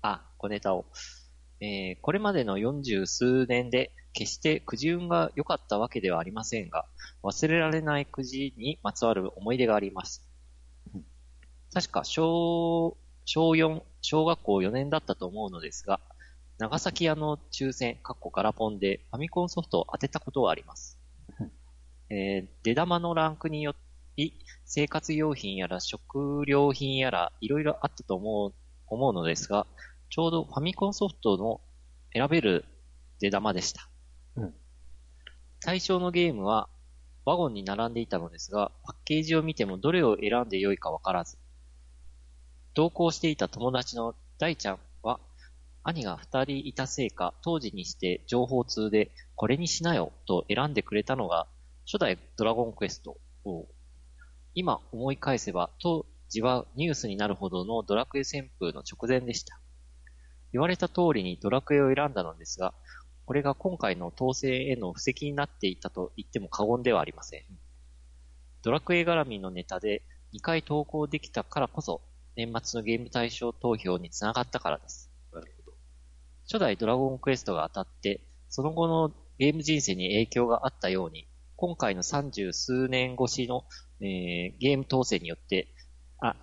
[0.03, 0.87] あ、小ネタを、
[1.61, 6.87] えーこれまでの40数年で決してくじ運が良かったわけではありませんが、
[7.23, 10.29] 忘れられないくじにまつわる思い出があります。
[11.73, 16.01] 確か小、小4、小学校4年だったと思うのですが、
[16.59, 20.99] 長崎屋の抽選、かっこガラポンでファミコンソフトを当てたことがあります。
[22.11, 23.75] えー出玉のランクによ
[24.16, 28.55] り、生活用品やら食料品やらいろいろあったと思う、
[28.87, 29.66] 思うのですが、
[30.11, 31.61] ちょうどファミコンソフトの
[32.12, 32.64] 選べる
[33.21, 33.88] 出玉でした。
[34.37, 34.55] うん
[35.61, 36.68] 対象のゲームは
[37.25, 41.37] ワゴンに並んでいたのですが、パッケージを見てもどれを選んでよいかわからず、
[42.73, 45.21] 同行していた友達の大ちゃんは、
[45.83, 51.49] 兄が二人いたせいか、当時にして情報通で、これにしなよと選んでくれたのが、
[51.85, 53.66] 初代ドラゴンクエストを、
[54.55, 59.61] 今思い返せば、当時はニュースになるほどのドラクエ旋風の直前でした。
[60.53, 62.75] 言われた通りにドラクエを選んだのですが、
[63.27, 67.43] これが今回の当選への布石になっていたと言っても過言ではありません。
[68.63, 70.03] ドラクエ絡みのネタで
[70.35, 72.01] 2回投稿できたからこそ、
[72.37, 75.11] 年末のゲーム対象投票につながったからです。
[75.33, 75.77] なるほど。
[76.45, 83.65] 初代ドラゴンクエストが当たって、その後のゲーム人生に影響があったように、今回の三十数年越しの、
[84.01, 85.69] えーゲーム統制によって、
[86.21, 86.37] あ、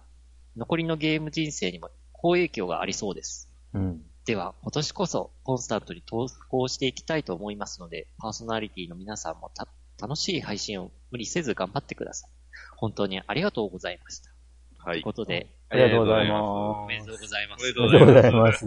[0.55, 3.54] 残りのゲーム人生にも好影響がありそうです。
[3.75, 4.01] うん。
[4.25, 9.67] では、今年こそコンスタントに投稿していきたいと思いますので、パーソナリティの皆さんもた
[10.01, 12.29] 楽しい配信を無理せず頑張ってください。
[12.77, 14.31] 本当にありがとうございました。
[14.79, 17.61] はということで、ありがとうございおめでまとうございます。
[17.61, 17.81] おめです。
[17.81, 18.65] ありがとうございます。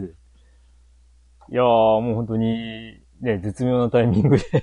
[1.50, 4.44] いやー、もう本当に、ね、絶妙なタイミングで。
[4.52, 4.62] うん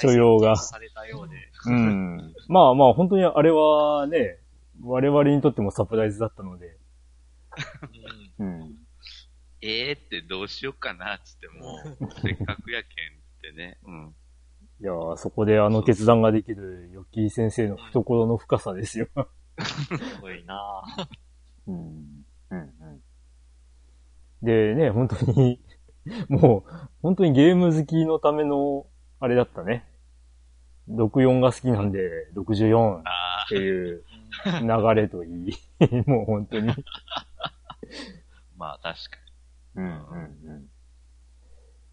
[0.00, 1.36] 所要がされたようで。
[1.66, 2.34] うん。
[2.48, 4.38] まあまあ、本当にあれはね、
[4.82, 6.66] 我々にとってもサプライズだったので。
[6.66, 8.74] うんうん。
[9.62, 11.78] えーってどうしようかなっつっても、
[12.22, 13.78] せっかくやけんってね。
[13.84, 14.14] うん。
[14.80, 19.08] いやー、そこであの決断ができる、ヨッキー先生の懐の深さですよ。
[19.58, 21.06] すごいなぁ
[21.66, 22.24] うん。
[22.50, 22.58] うん。
[22.58, 23.02] うん。
[24.42, 25.60] でね、本当に、
[26.28, 28.86] もう、本当にゲーム好きのための、
[29.18, 29.88] あれだったね。
[30.88, 34.04] 64が好きなんで、64っあていう
[34.44, 35.52] 流れといい。
[36.06, 36.72] もう本当に。
[38.56, 39.16] あ、まあ確か
[39.76, 40.70] うんうんうん。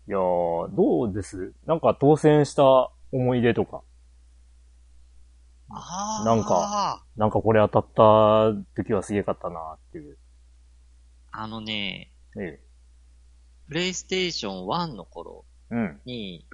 [0.07, 1.53] いやー、どうです？
[1.65, 3.83] なんか当選した思い出とか。
[5.69, 7.03] あーなんか。
[7.15, 10.17] なんかこれ当たった時はすげえかったなっていう。
[11.31, 12.59] あのね、え
[13.67, 15.75] プレイステーション1の頃え。
[15.75, 16.01] うん。
[16.05, 16.45] に、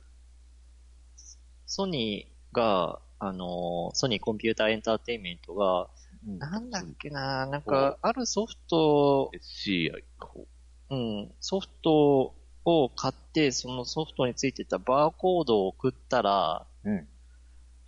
[1.65, 5.89] ソニーが、あのー、ソニーコンピューターエンターテインメントが、
[6.25, 9.31] なんだっけな、なんか、あるソフト、
[10.89, 17.07] うん、ソフトを買って、そのソフトについてたバーコードを送ったら、うん。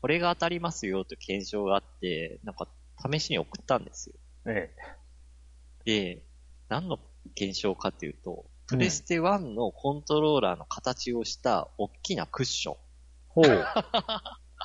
[0.01, 2.67] これが当たりますよと検証があって、なんか、
[3.11, 4.15] 試しに送ったんですよ。
[4.45, 4.73] え
[5.85, 6.23] で、
[6.69, 6.99] 何の
[7.35, 12.75] 検証かっていうと、プレステ1のコントローラーの形をした大きなクッション。
[13.27, 13.65] ほう。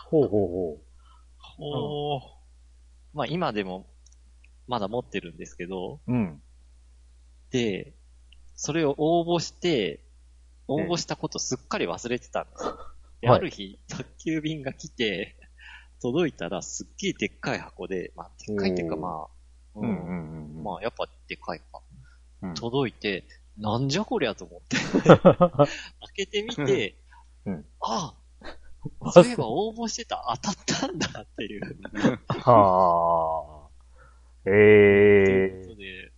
[0.08, 0.78] ほうほう
[1.58, 2.35] ほお
[3.16, 3.86] まあ今でも
[4.68, 6.12] まだ持ってるんですけど、う。
[6.12, 6.42] うん。
[7.50, 7.94] で、
[8.54, 10.04] それを応募して、
[10.68, 12.78] 応募したことすっかり忘れてたんですよ。
[13.22, 15.34] で、はいある日、宅急便が来て、
[16.02, 19.28] 届いたらすっげえでっかい箱で、まあ、でっかいっていうかおーまあ、
[19.76, 20.62] うんうんうん。
[20.62, 21.82] まあやっぱでかいか。
[22.42, 23.24] うん届いて、
[23.56, 24.76] なんじゃこりゃと思って、
[25.08, 25.68] 開
[26.14, 26.96] けてみて、
[27.46, 28.25] うんああ、
[29.12, 31.78] そういえば応募してた、当たったんだっていう。
[32.28, 33.66] はあ。
[34.48, 36.12] ええことで、う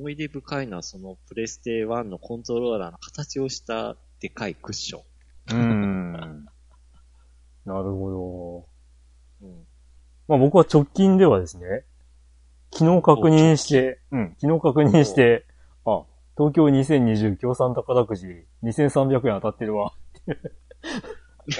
[0.00, 5.02] 思い出深いのはそのプレステ1のコントローラーの形をしたでかいクッション。
[5.50, 6.44] うーん。
[7.64, 8.68] なるほ
[9.42, 9.46] ど。
[9.48, 9.66] うん。
[10.28, 11.84] まあ僕は直近ではですね、
[12.72, 15.46] 昨日確認して、うん、昨日確認して、
[15.84, 16.04] あ、
[16.36, 18.26] 東京2020協賛宝くじ
[18.62, 19.94] 2300円当たってるわ。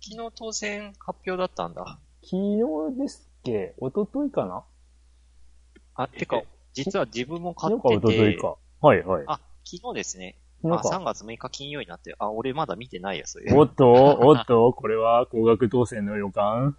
[0.00, 1.98] 昨日当選発表だったんだ。
[2.22, 3.74] 昨日ですっけ？
[3.80, 4.64] 一昨日かな？
[5.94, 6.42] あ、てか、
[6.74, 8.56] 実は自分も買昨日かってて、一昨日か。
[8.80, 9.24] はいはい。
[9.26, 10.36] あ、昨日ですね。
[10.64, 11.14] あ、3昨日か。
[11.14, 13.52] 月6日金曜になって、あ、俺まだ見てないや、それ。
[13.54, 16.76] おっと、おっと、これは高額当選の予感。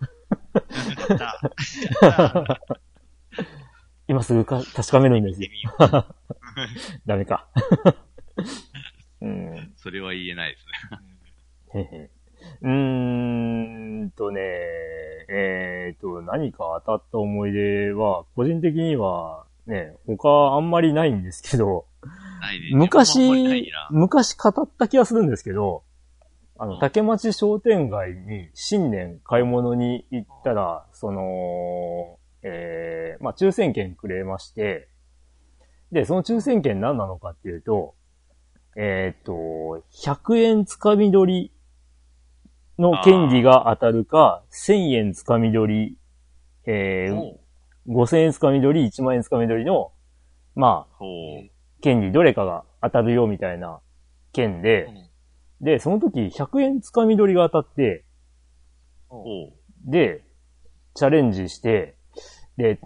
[4.08, 5.50] 今すぐか確かめるんですよ
[7.06, 7.48] ダメか。
[9.22, 9.74] うん。
[9.78, 12.10] それは言えないですね。
[12.62, 14.42] うーんとね、
[15.30, 22.78] えーと、何か当たった思い出は、個人的には、ね、他あんまりないんですけど、ね。
[22.78, 25.84] 昔な、昔語った気がするんですけど、
[26.58, 34.88] あの、うん竹町商店街に新年買い物に行ったら、その、えー、まあ、抽選券くれまして、
[35.92, 37.96] で、その抽選券何なのかっていうと、
[38.76, 41.52] えっ、と、100円つかみ取り
[42.78, 45.98] の権利が当たるか、1000円つかみ取り、
[46.66, 49.92] えー、おう5000円つかみ取り、1万円つかみ取りの、
[50.56, 51.04] まあ。
[51.82, 53.80] 権利どれかが当たるよみたいな
[54.34, 55.10] 券で、うん
[55.62, 58.06] で、その時100円つかみ取りが当たって。
[59.86, 60.24] で、
[60.96, 61.96] チャレンジして、
[62.58, 62.80] でん、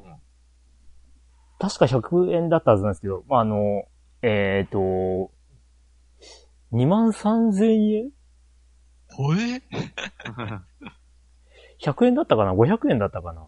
[1.60, 3.84] 確か100円だったはずなんですけど、まあ、あの、
[4.22, 5.32] えっ、と、
[6.74, 8.10] 2万3000円？
[9.10, 9.62] ほえ
[11.80, 13.46] ?100 円だったかな ?500 円だったかな？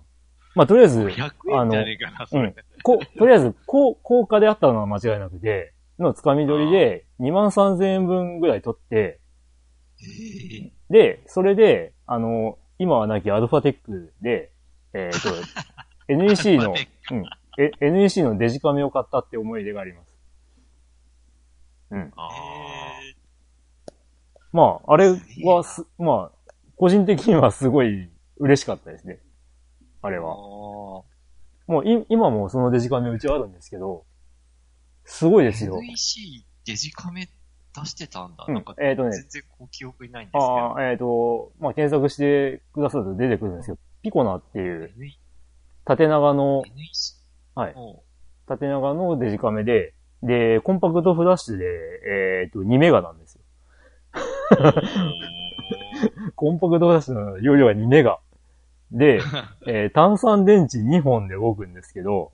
[0.56, 2.44] まあ、とりあえず、100円じゃねえかな、それ。
[2.44, 2.56] うん。
[2.84, 9.20] こう、とりあえず、こう、高価であったのは間違いなくて、のつかみ取りで2万3000円分ぐらい取って、
[10.90, 14.52] で、それで、あの、今はなきアルファテックで、
[14.94, 15.30] えっ、と、
[16.08, 16.74] NEC の、
[17.12, 17.24] うん、
[17.58, 20.16] え NEC のデジカメを買ったって思い出があります。
[21.92, 22.14] うん。
[22.16, 22.30] あ
[24.56, 25.10] まあ、あれ
[25.44, 29.20] はす、まあ、個人的にはすごい嬉しかったですね。
[30.02, 30.32] あれは。
[30.32, 31.06] あも
[31.84, 34.06] うい、今もそのデジカメうちはあるんですけど、
[35.04, 35.78] すごいですよ。
[35.82, 37.28] NEC デジカメ
[37.76, 38.46] 出してたんだ。
[38.48, 40.46] うんなんか、えーとね全然こう記憶にないんですけど。
[40.46, 43.78] ああ、えっ、と、まあ、検索してくださると出てくるんですよ。
[44.04, 44.90] ピコナっていう、
[45.84, 47.16] 縦長の、NEC?
[47.56, 47.76] はい
[48.48, 51.66] 縦長のデジカメで、で、コンパクトフラッシュで、
[52.44, 53.25] えっ、と、2メガなんですよ。
[56.36, 58.20] コンパクトフラッシュの容量が2メガ。
[58.92, 59.20] で、
[59.68, 62.32] えー単酸電池2本で動くんですけど、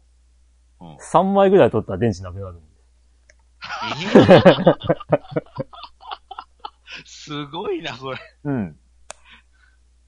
[0.79, 2.65] うん3枚ぐらい取ったら電池なくなるんで
[7.05, 7.05] す。
[7.05, 8.17] すごいな、これ。
[8.45, 8.75] うん。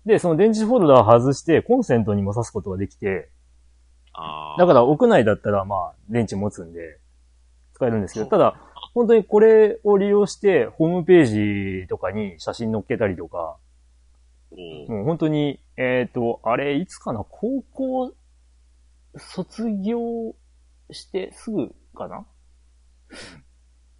[0.06, 3.30] で、その電池ホルダー外して、コンセントにも挿すことができて、
[4.14, 7.00] あだから屋内だったらまあ電池持つんで
[7.74, 8.56] 使えるんですけど、ただ
[8.94, 13.58] 本当にこれを利用してホームページとかに写真載っけたりとか、
[14.52, 18.14] おうもう本当に、えっ、と、あれいつかな高校
[19.18, 20.36] 卒業
[20.92, 22.26] してすぐかな？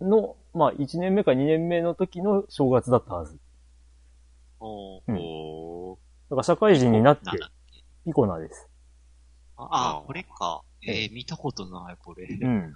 [0.02, 3.40] の、まあ1年目か2年目の時の正月だったはず。
[4.60, 5.98] おううん
[6.30, 7.26] だから社会人になって
[8.06, 8.70] ピコナです。
[9.58, 10.62] あ、あこれか。
[10.86, 12.26] えー、見たことない、これ。
[12.26, 12.74] うん。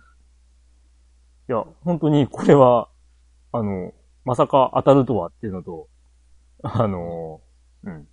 [1.50, 2.90] いや、本当にこれは、
[3.54, 3.94] あの、
[4.26, 5.88] まさか当たるとはっていうのと、
[6.62, 7.42] あの、
[7.84, 8.08] うん。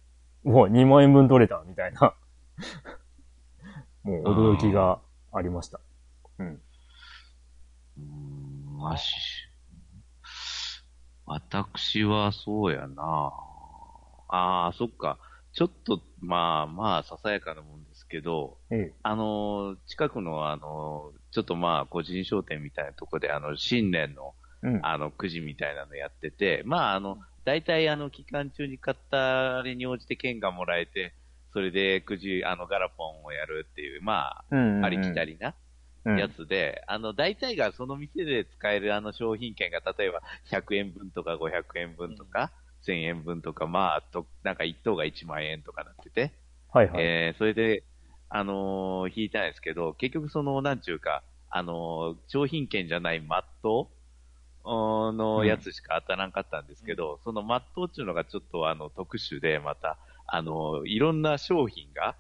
[0.45, 2.15] もう2万円分取れたみたいな、
[4.05, 5.01] もう驚きが
[5.33, 5.81] ありました。
[6.39, 6.63] うん。
[7.97, 9.49] うん、わし、
[11.27, 13.33] 私はそうやな
[14.29, 15.19] ああ、そっか。
[15.53, 17.84] ちょっと、まあまあ、ささやかなもんです
[18.15, 18.93] けど、ええ。
[19.03, 24.81] あのー、近くのあのー、ちょっとまあ、個人商店みたいなとこで、あの、新年の、うん。
[24.87, 31.13] あの、くじみたいなのやってて、まあ、あの、大体あの、期間中に買ったあれに応じて券がもらえて、
[31.53, 35.55] それでくじ、あの、ガラポンをやるっていう、まうんあ、ありきたりな
[36.05, 42.53] うんやつで、あの、大体がその店で使えるあの商品券が、例えば100円分とか500円分とか、
[42.87, 46.33] 1000円分とか、まあ、と、なんか一等が1万円とかなってて、
[46.75, 47.03] はいはい。
[47.05, 47.85] えー、それで、
[48.37, 53.91] あのー引いたんですけど、結局その、なんちゅうか、あのー商品券じゃないマット
[54.65, 62.17] のやつしか当たらんかったんですけど、そのマットっていうのがちょっとあの、特殊で、また、あのーいろんな商品が、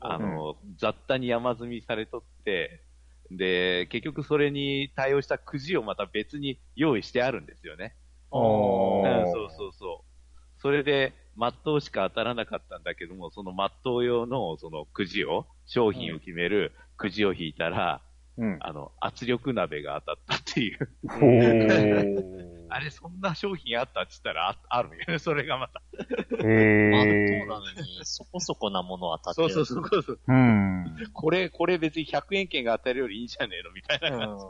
[0.00, 2.82] あの、雑多に山積みされとって、
[3.30, 7.96] で、結局それに対応したくじをまた別に用意してあるんですよね。
[8.30, 10.60] おーうん、そうそうそう。
[10.60, 18.02] それで、マットウしか当たらなかったんだけども、そのマットウ用のそのくじを、商品を決めるくじを引いたら、
[18.38, 18.58] うん。
[18.60, 20.90] あの、圧力鍋が当たったっていう。
[22.68, 25.80] あれ、そんな商品あったって言ったらああるんよね、 それがまた。
[26.46, 27.64] へまあ、そ。
[27.64, 29.50] なのに、そこそこなもの当たってる。
[29.50, 30.20] そうそうそうそう。
[30.26, 31.10] うん。
[31.14, 34.38] これ、これ別に100円券が当たるよりいいんじゃねえのみたいな感。
[34.38, 34.44] じ。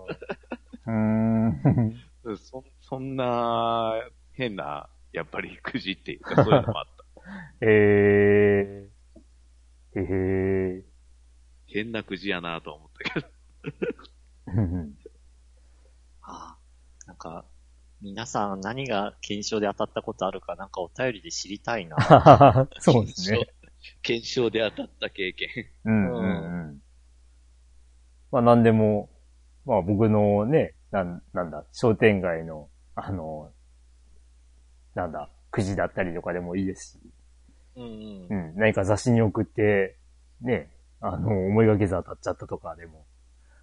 [0.86, 2.02] うん
[2.38, 3.94] そそんな、
[4.32, 7.04] 変な、やっぱりくじっていうか、そういうのもあった。
[7.66, 10.00] えー。
[10.00, 10.84] へへ
[11.66, 13.26] 変なくじやなとは思ったけど。
[14.52, 14.92] ー。
[16.20, 17.46] ああなんか、
[18.02, 21.96] 皆さん何が検証で当たったことあるか、なんかお便りで知りたいな。
[22.78, 23.38] そうですね。
[24.02, 25.48] 検証で当たった経験。
[25.86, 26.82] うんうんうん。
[28.32, 29.08] まあ何でも、
[29.64, 33.50] まあ僕のね、なん、なんだ、商店街の、あの、
[34.96, 37.00] なんだ、くじだったりとかでもいいですし、
[37.76, 37.90] うんうん
[38.28, 38.34] う。
[38.34, 39.96] ん、何か雑誌に送って、
[40.40, 43.06] ね、あの、思いがけず当たっちゃったとかでも、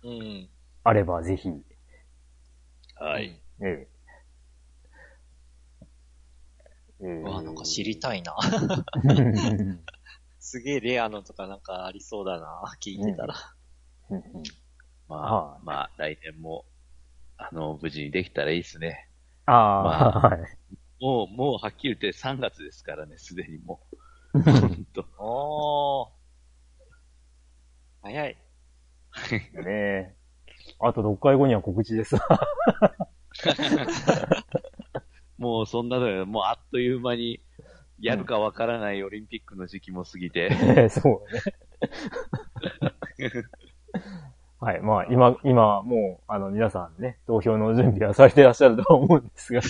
[0.03, 0.49] うん。
[0.85, 1.49] あればぜひ、
[2.95, 3.39] はい。
[3.59, 3.87] ね、
[7.01, 8.35] えーうわ、なんか知りたいな。
[9.03, 9.79] う ん
[10.39, 12.61] すげえレアのとかなんかありそうだな。
[12.81, 13.35] 聞いてたら。
[15.07, 16.65] まはあ、まあ、来年も、
[17.37, 19.09] あの、無事にできたらいいですね。
[19.45, 20.57] ああ、まはい。
[21.03, 23.81] もう、もうはっきり言って3月ですからね、 すでにも
[24.33, 24.41] う。
[24.41, 25.05] ほんと。
[25.17, 26.09] おー。
[28.03, 28.37] 早い。
[29.65, 30.15] ね
[30.79, 32.15] あと6回後には告知です。
[35.37, 37.41] もうそんなのよ、もうあっという間に、
[37.99, 40.51] やるかわからないオリンピックの時期も過ぎて、
[40.89, 41.41] そうね。
[44.59, 44.81] はい。
[44.81, 49.61] まあ、今、今、もう、あの、皆さんね、投票の準備はされていらっしゃるとは思うんですが。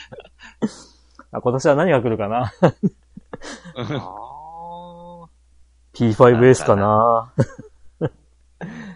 [1.32, 2.52] あ今年は何が来るかな？
[3.76, 5.26] あ
[5.94, 7.32] ?P5S かな？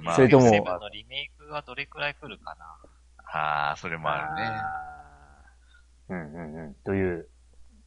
[0.03, 2.77] まあそれともセブンのリメイクがどれくらい来るかな。
[3.27, 4.51] ああ、それもあるね。
[6.11, 6.75] うんうんうん。
[6.85, 7.29] という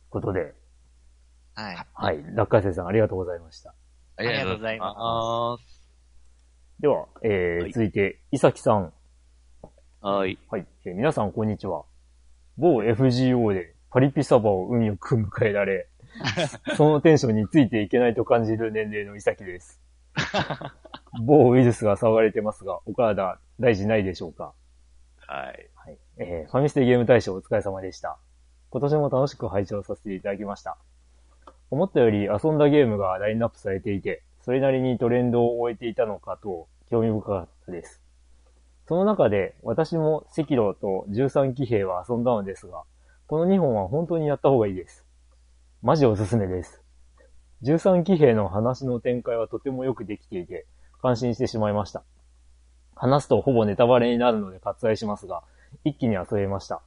[0.10, 0.56] ことで、
[1.56, 1.77] はい。
[1.93, 2.23] はい。
[2.36, 3.73] 落花生さんありがとうございました。
[4.17, 5.88] ありがとうございます
[6.80, 8.93] では、えーはい続いて、いさきさん。
[10.01, 10.39] はい。
[10.49, 10.65] はい。
[10.86, 11.84] えー皆さん、こんにちは。
[12.58, 15.88] 某 FGO でパリピサバを運よく迎えられ、
[16.76, 19.82] そのテンションについていけないと感じる年齢のいさきです。
[21.22, 24.54] 某ウイルスが騒がれてますが、お体大事ないでしょうか？
[25.28, 25.70] はい。
[25.76, 25.98] はい。
[26.17, 28.17] えーファミステゲーム大賞お疲れ様でした。
[28.70, 30.78] 今年も楽しく拝聴させていただきました。
[31.70, 38.02] 思ったより遊んだゲームがラインナップされていて、それなりにトレンドを終えていたのかと興味深かったです。
[38.88, 42.84] その中で私も赤炉と13騎兵は遊んだのですが、
[43.28, 45.06] この2本は本当にやった方がいいです。
[45.82, 46.82] マジおすすめです。
[47.63, 50.65] 13騎兵の話の展開はとてもよくできていて、
[51.02, 52.04] 感心してしまいました。
[52.95, 55.43] 話すとほぼネタバレになるので割愛しますが、
[55.84, 56.82] 一気に遊べました。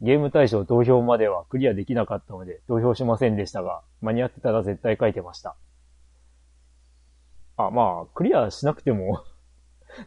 [0.00, 5.54] ゲーム対象投票まではクリアできなかったので投票しませんでしたが、間に合ってたら絶対書いてました。
[7.56, 9.22] あ、まあ、クリアしなくても、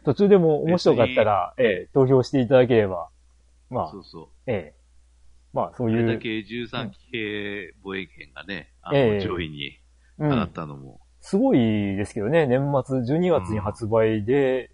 [0.04, 3.08] 途中でも面白かったら、ええ、投票していただければ、
[3.70, 4.28] まあそ、うそう。
[4.46, 4.74] ええ、
[5.52, 9.20] まあ、そうこいう、れだけ13騎兵防衛権がね、あの、ええ。
[9.20, 9.78] 上位に
[10.18, 10.30] うん。
[10.30, 14.70] 上がっ、たのも、すごいですけどね、年末12月に発売で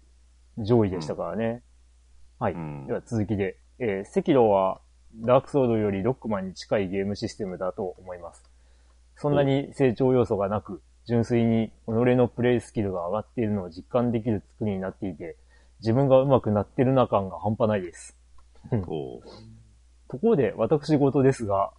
[0.57, 1.63] 上位でしたからね。
[2.39, 2.53] はい。
[2.53, 2.87] うん。
[2.87, 4.81] では続きで、えー、赤炉は
[5.15, 8.43] ダークソードよりロックマンに近いゲームシステムだと思います。
[9.15, 15.37] そんなに成長要素がなく、純粋に己のプレイスキルが上がっているのを実感できる作りになっていて、
[15.79, 18.15] 自分が上手くなってるな感が半端ないです。
[18.85, 19.29] こう、
[20.09, 21.71] ところで、私事ですが、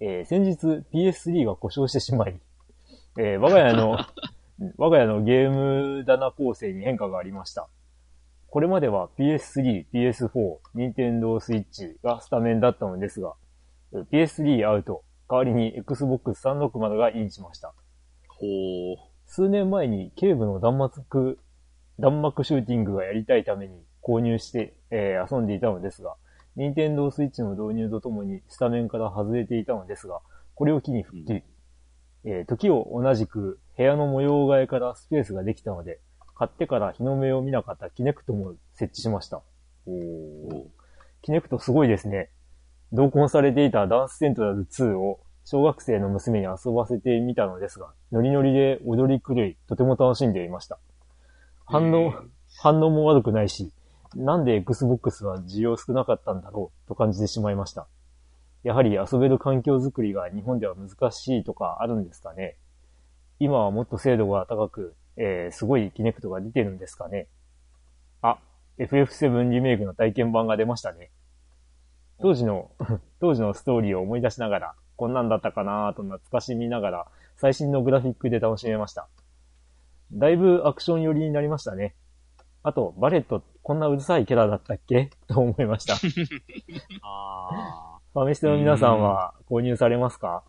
[0.00, 2.38] えー先日 PS3 が故障してしまい、
[3.18, 3.98] えー我が家の、
[4.78, 7.68] 我が家のゲーム棚構成に変化がありました。
[8.50, 13.34] これまでは PS3、PS4、Nintendo Switch がスタメンだったのですが、
[13.92, 17.74] えー PS3 アウト、代わりに Xbox 360がインしました。
[18.38, 21.38] ほう、数年前にケーブの弾幕、
[21.98, 26.14] 弾幕シューティングがやりたいために購入して、えー遊んでいたのですが、
[26.54, 30.20] 任天堂スイッチの導入とともにスタメンから外れていたのですが、
[30.54, 31.42] これを機に復帰。
[32.24, 36.00] えー時を同じく部屋の模様替えからスペースができたので、
[36.36, 39.42] 買ってから日の目を見なかったキネクトも設置しました。
[39.86, 40.70] おーほう
[41.22, 42.30] キネクトすごいですね。
[42.92, 45.20] 同梱されていたダンスセントラル2を
[45.50, 50.78] 小学生の娘に遊ばせてみたのですが、ノリノリで踊り狂い、とても楽しんでいました。
[51.64, 52.12] 反応、
[52.58, 53.72] 反応も悪くないし、
[54.14, 57.86] なんで Xbox は需要少なかったんだろうと感じてしまいました。
[58.62, 62.58] やはり遊べる環境づくりが日本では難しいとかあるんですかね。
[63.38, 67.26] 今はもっと精度が高く、えー、すごいキネクトが出てるんですかね。
[68.20, 68.36] あ、
[68.76, 71.10] FF7 リメイクの体験版が出ましたね。
[72.20, 72.70] 当時の、
[73.18, 79.08] 当時のストーリーを思い出しながら、こんなんだったかなぁと懐かしみながら、最新のグラフィックで楽しめました。
[80.12, 81.94] だいぶアクション寄りになりましたね。
[82.64, 85.10] あと、バレット、こんなうるさいキャラだったっけ？
[85.28, 85.94] と思いました。
[87.02, 90.42] あファミステの皆さんは購入されますか？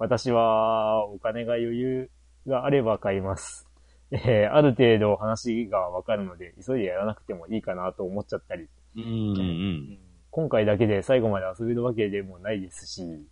[0.00, 2.10] 私は、お金が余裕
[2.48, 3.68] があれば買います。
[4.10, 9.98] えー、ある程度話がわかるので、急いでやらなくてもいいかなと思っちゃったり、うんうん。
[10.32, 13.24] 今回だけで最後まで遊べるわけでもないですし、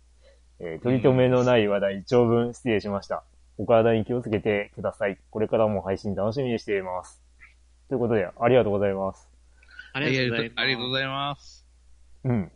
[0.63, 3.23] えー取り留めのない話題長文失礼しました。
[3.57, 5.17] お体に気をつけてください。
[5.31, 7.21] これからも配信楽しみにしています。
[7.89, 9.27] ということで、ありがとうございます。
[9.93, 9.99] あ。
[9.99, 10.61] りりがとうございます。
[10.61, 11.67] ありがとうございます。
[12.23, 12.51] うん。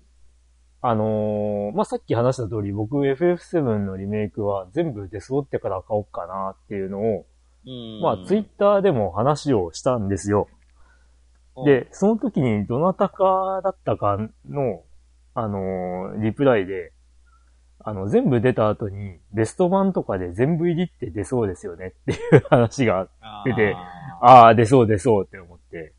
[0.82, 7.26] あのーまあ、さっき話した通り、僕 FF7 のリメイクは全部出揃ってから買おうかなっていうのを、
[7.66, 10.48] うんまあ、ツイッターでも話をしたんですよ。
[11.66, 14.84] で、その時にどなたかだったかの、
[15.34, 16.92] あのーリプライで、
[17.88, 23.08] あの、全部出た後に、ベスト版とかで全部入りって出そうですよねっていう話が、
[23.46, 23.76] 出て
[24.22, 25.94] ああ、出そう出そうって思って、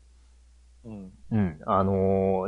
[0.83, 1.11] うん。
[1.31, 1.93] うん、あの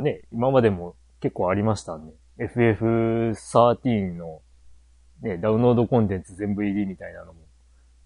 [0.02, 4.42] ね、今までも結構ありましたんで、FF13 の、
[5.22, 7.40] ね、ダウンロードコンテンツ全部入りみたいなのも、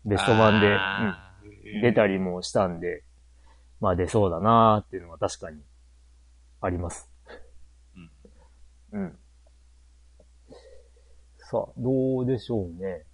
[0.05, 1.35] ベスト版で、うん、あ
[1.82, 3.03] 出たりもしたんで、
[3.80, 5.61] まあ出そうだなーっていうのは確かに
[6.61, 7.11] あります。
[8.93, 9.18] うんうん。
[11.45, 13.05] さあ、どうでしょうね。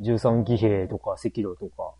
[0.00, 1.94] 13騎兵とか赤炉とか。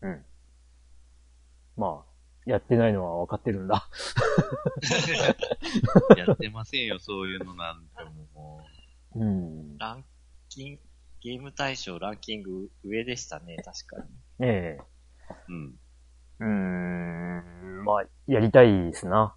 [0.00, 0.24] うん。
[1.76, 3.86] まあ、やってないのは分かってるんだ。
[6.14, 8.02] ー やってませんよ、そういうのなんて
[8.34, 8.66] も
[9.14, 9.76] うん。
[9.76, 10.04] ラン
[10.48, 10.80] キング、
[11.20, 14.08] ゲーム大賞ランキング上でしたね、確かに。
[14.40, 14.82] ええ
[15.48, 15.52] う。
[15.52, 15.78] うん。
[16.40, 16.46] うー
[17.82, 17.84] ん。
[17.84, 19.36] まあ、やりたいですな。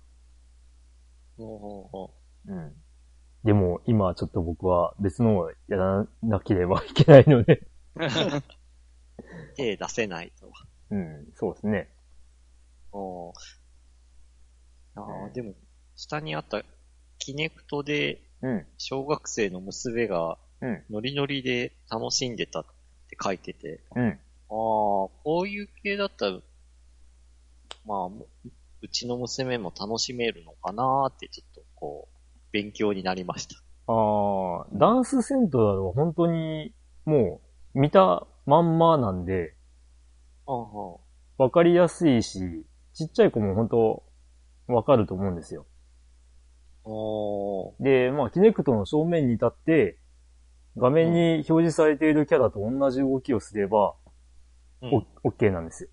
[1.38, 2.14] ほうほうほ
[2.48, 2.74] うん。
[3.44, 7.68] でも、今ちょっと僕は別のをやらなければいけないので。
[7.96, 8.00] う。
[9.56, 10.52] 手出せないと。
[10.92, 11.90] うん、そうですね。
[12.92, 13.34] おー
[14.96, 15.54] あうんーでも、
[15.96, 16.64] 下にあった、
[17.18, 22.66] キネクトでうん、小学生の娘がうん、ノリノリで楽しんでたっ
[23.10, 24.08] て書いてて、うん。
[24.10, 24.18] ああ、
[24.48, 25.12] こ
[25.44, 26.40] ういう系だったら、
[27.86, 28.28] まあ、も
[28.86, 33.56] うちの娘も楽しめるのかなーってちょっとこう、勉強になりました。
[33.88, 36.72] ああ、ダンスセントラルは本当に
[37.04, 37.42] も
[37.74, 39.56] う見たまんまなんで、
[40.48, 40.96] うんうん。
[41.38, 42.40] わかりやすいし、
[42.94, 44.04] ちっちゃい子も本当
[44.68, 45.66] わかると思うんですよ。
[46.84, 49.98] おーで、まあ、キネクトの正面に立って、
[50.78, 53.96] 画面に表示されているキャラと同じ動きをすれば、
[54.82, 55.90] うんオッケーなんですよ。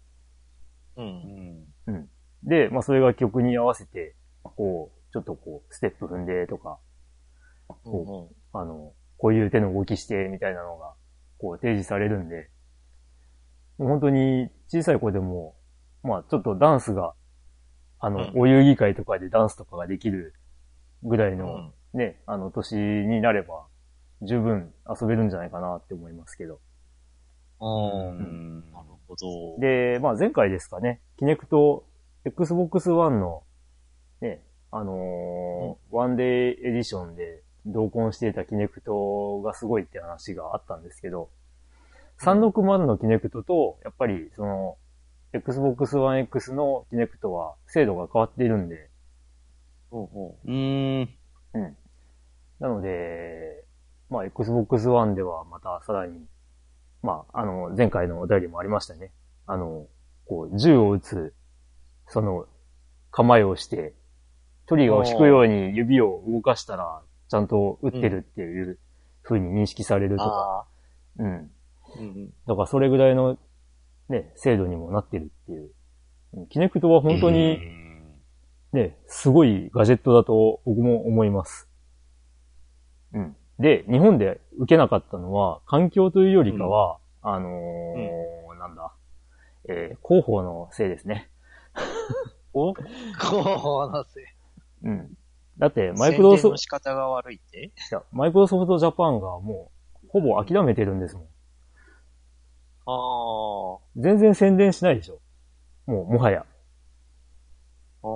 [0.96, 1.02] う。
[1.02, 1.64] うんん。
[1.86, 2.11] うん。
[2.44, 6.78] で、まあ、それが曲に合わせて、こう、ちょっとこう、ステップ踏んでとか、
[7.84, 8.28] うんうん。
[8.52, 10.94] あの、こういう手の動きして、みたいなのが、
[11.38, 12.50] こう、提示されるんで、
[13.78, 15.54] もう本当に小さい子でも、
[16.02, 17.14] まあ、ちょっとダンスが、
[18.00, 20.34] あの、うんお遊戯会とかでダンスとかができる
[21.02, 23.66] ぐらいの、うんね、あの、年になれば、
[24.22, 26.60] 十分遊べるんじゃないかなって思いますけど。
[27.60, 28.60] うん。
[28.72, 29.60] なるほど。
[29.60, 31.84] で、まあ前回ですかね、キネクト、
[32.24, 33.42] Xbox One の、
[34.20, 41.28] ね、あのーワンデーエディションで同梱していたキネクトがすごいって話があったんですけど、
[42.20, 44.76] 360のキネクトと、やっぱりその、
[45.32, 48.90] Xbox One X のキネクトは精度が変わっているんで、
[49.90, 50.34] うんうん。
[50.46, 50.52] う
[51.04, 51.08] ん。
[51.54, 51.76] うん。
[52.60, 53.64] なので、
[54.10, 56.26] まあ、Xbox One ではまたさらに、
[57.02, 59.10] まあ、あの、前回のお便りもありましたね。
[59.46, 59.86] あの、
[60.26, 61.34] こう、銃を撃つ、
[62.12, 62.46] その、
[63.10, 63.94] 構えをして、
[64.66, 68.78] トリガーを引くように指を動かしたら、ちゃんと撃ってるっていう
[69.22, 70.66] 風に認識されるとか、
[71.18, 71.26] あうん。
[71.26, 71.98] あ。
[71.98, 72.32] うんうん。
[72.46, 73.38] だからそれぐらいの、
[74.10, 75.62] ね、精度にもなってるっていう。
[75.62, 75.72] うん
[76.48, 77.58] キネクトは本当に、
[78.72, 81.68] ね、すごいガジェットだと僕も思います。
[83.12, 83.36] うん。
[83.58, 88.94] で、日本で受けなかったのは、環境というよりかは、あのーなんだ、
[89.68, 91.28] えー広報のせいですね。
[92.54, 92.74] お？
[92.74, 94.20] こうなせ。
[94.84, 95.14] うん。
[95.58, 97.64] だって、マイクロソフト宣伝の、仕方が悪いって？
[97.66, 99.70] いやマイクロソフトジャパンがも
[100.04, 101.26] う、ほぼ諦めてるんですもん。
[102.84, 105.20] あ全然宣伝しないでしょ。
[105.86, 106.44] もう、もはや。
[108.02, 108.08] あ。
[108.08, 108.10] あ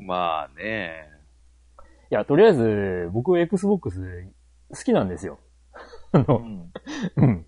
[0.00, 0.02] あ。
[0.04, 1.10] まあね。
[2.10, 3.98] いや、とりあえず、僕 Xbox
[4.70, 5.40] 好きなんですよ。
[6.12, 6.72] あうの、ん。
[7.16, 7.46] うん。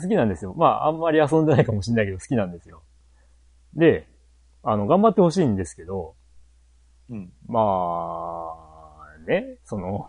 [0.00, 0.54] 好きなんですよ。
[0.54, 2.82] まあ、あんまり遊んでないかもしれないけど好きなんですよ。
[3.74, 4.08] で、
[4.62, 6.14] あの、頑張ってほしいんですけど、
[7.10, 7.32] うん。
[7.46, 10.08] まあ、ね、その、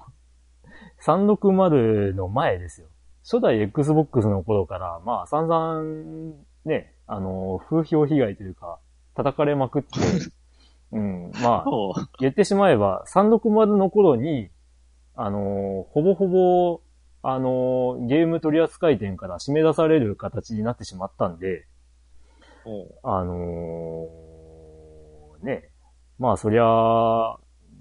[1.06, 2.88] 360の前ですよ。
[3.24, 6.36] 初代 Xbox の頃から、まあ散々、
[6.66, 8.80] ね、あの、風評被害というか、
[9.16, 10.00] 叩かれまくって、
[10.91, 12.10] うん、まあ。
[12.20, 14.50] 言ってしまえば、360の頃に、
[15.16, 16.82] あの、ほぼほぼ、
[17.22, 21.68] あの、ゲーム取扱店から締め出される形になってしまったんで、
[23.04, 24.28] あのー
[25.44, 25.70] ね、
[26.18, 27.38] まあそりゃ、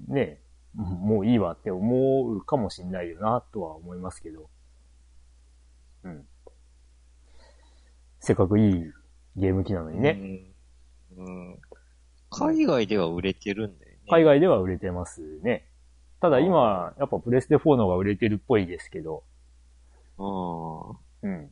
[0.09, 0.41] ね、
[0.75, 4.49] もういいわって思うかもしんないよな、とは思いますけど。
[6.05, 6.27] うん。
[8.21, 8.93] せっかくいい
[9.37, 10.19] ゲーム機なのにね、
[11.17, 11.27] うん。
[11.27, 11.59] うん。
[12.31, 13.99] 海外では売れてるんだよね。
[14.11, 15.65] 海外では売れてますね。
[16.21, 19.23] ただ今、やっぱプレステ4の方が売れてるっぽいですけど、
[20.19, 21.51] あうん。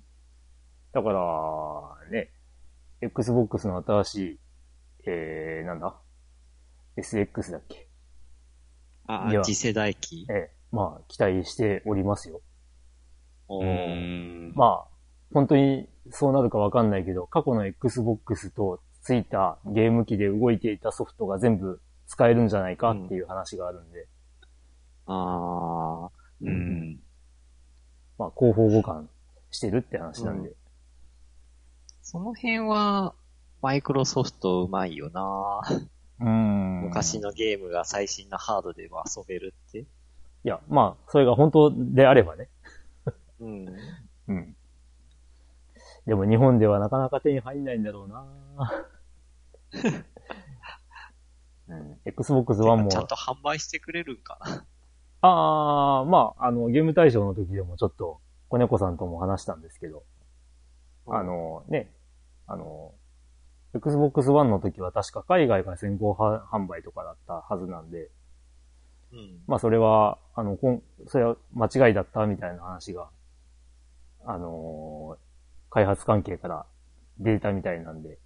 [0.93, 2.31] だから、ね、
[3.01, 4.39] Xbox の新しい、
[5.07, 5.97] えー、なんだ
[6.97, 7.89] ?SX だっけ？
[9.07, 9.29] あ。
[9.31, 10.27] いやあ、次世代機？
[10.31, 10.33] え。
[10.33, 12.41] え、まあ、期待しておりますよ。
[14.55, 14.85] まあ、
[15.33, 24.09] 本当にそうなるかわかんないけど、過去の Xbox とついたゲーム機で動いていたソフトが全部使えるんじゃないかっていう話があるんで、
[25.07, 26.11] ああ。
[26.43, 27.01] うん。
[28.19, 29.07] まあ、広報互換
[29.51, 30.53] してるって話なんで。
[32.03, 33.15] その辺は、
[33.67, 35.61] マイクロソフトうまいよな
[36.21, 36.83] うん。
[36.83, 39.81] 昔のゲームが最新のハードでも遊べるって。
[39.81, 39.85] い
[40.45, 42.49] や、まあ、それが本当であればね。
[43.41, 43.67] うん。
[44.29, 44.57] うん。
[46.07, 48.25] でも日本ではなかなか手に入んないんだろうな
[51.67, 51.99] うん。
[52.05, 54.65] Xbox One もちゃんと販売してくれるんかな。
[55.23, 60.05] ああ、まあ、あの、ゲーム大賞の時でもちょっと、子猫さんとも話したんですけど、
[61.09, 61.91] あの、ね、
[62.47, 62.95] あの、
[63.77, 68.11] Xbox One の時は確か海外が先行は販売とかだったはずなんで、
[69.13, 69.39] うん。
[69.47, 73.09] まあそれは、あの、こん、それは間違いだったみたいな話が、
[74.25, 75.27] あのー
[75.69, 76.65] 開発関係から
[77.19, 78.19] 出たみたいなんで、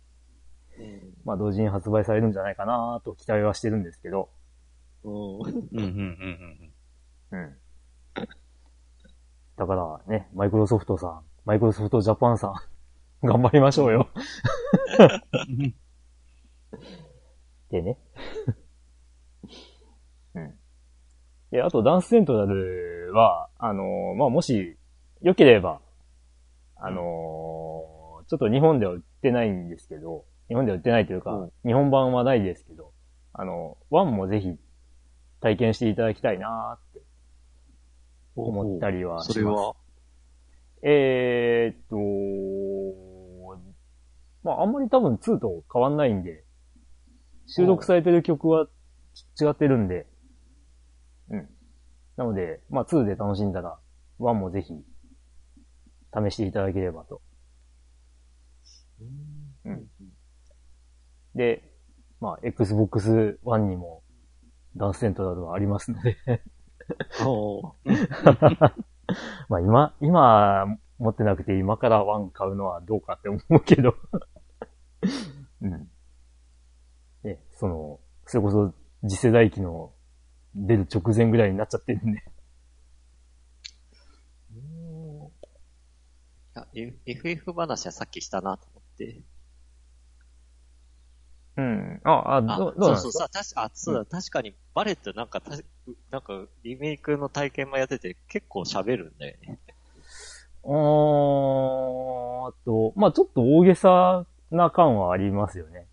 [0.78, 1.14] うん。
[1.24, 4.28] まあ同時に発売されるんじゃないかなと期待はしてるんですけど、
[5.02, 5.12] うん。
[5.12, 6.72] うん、うん、うん、
[7.32, 7.56] うん。
[9.56, 12.54] だからね、マイクロソフトさん、マイクロソフトジャパンさん、
[13.22, 14.08] 頑張りましょうよ。
[15.48, 15.74] うん。
[17.70, 17.98] でね。
[20.34, 20.54] うん。
[21.50, 24.76] で、あとダンスセントラルは、あのーまあ、もし、
[25.22, 25.80] 良ければ、
[26.76, 27.90] あのー
[28.30, 32.92] ちょっと日本では売ってないんですけど、日本では売ってないというか、うん日本版はないですけど、
[33.32, 34.56] あの、ワンもぜひ
[35.40, 37.02] 体験していただきたいなーって
[38.36, 39.32] 思ったりはします。
[39.32, 39.74] それは、
[40.82, 41.96] えーっと、
[44.42, 46.44] まあ、あんまり多分2と変わんないんで、
[47.46, 48.66] 収録されてる曲は
[49.36, 50.06] ち違ってるんで、
[51.30, 51.48] うん。
[52.16, 53.78] なので、まあ、2で楽しんだら、
[54.18, 54.74] 1もぜひ、
[56.12, 57.22] 試していただければと。
[59.64, 59.88] うん。
[61.34, 61.62] で、
[62.20, 64.02] まあ、Xbox One にも、
[64.76, 66.16] ダンスセントラルはありますので、
[67.24, 67.72] おー
[69.48, 73.94] まあ今、今持ってなくて今からワン買うのはどうかって思うけど。
[75.62, 75.90] うん。
[77.22, 78.74] ね、その、それこそ
[79.08, 79.92] 次世代機の
[80.54, 82.22] 出る直前ぐらいになっちゃってるんで。
[84.52, 85.30] うん
[86.74, 89.22] いや F- FF 話はさっきしたなと思って。
[91.56, 92.00] うん。
[92.04, 95.52] あ、あ、あ、どう、どうそうそうさ、確か、あ、そうだ、確かにバレットなんかた、
[96.10, 99.58] なんかリメイクの体験もやってて結構喋るんだよね。
[100.64, 105.86] うーんあと、まあちょっと大げさな感はありますよね。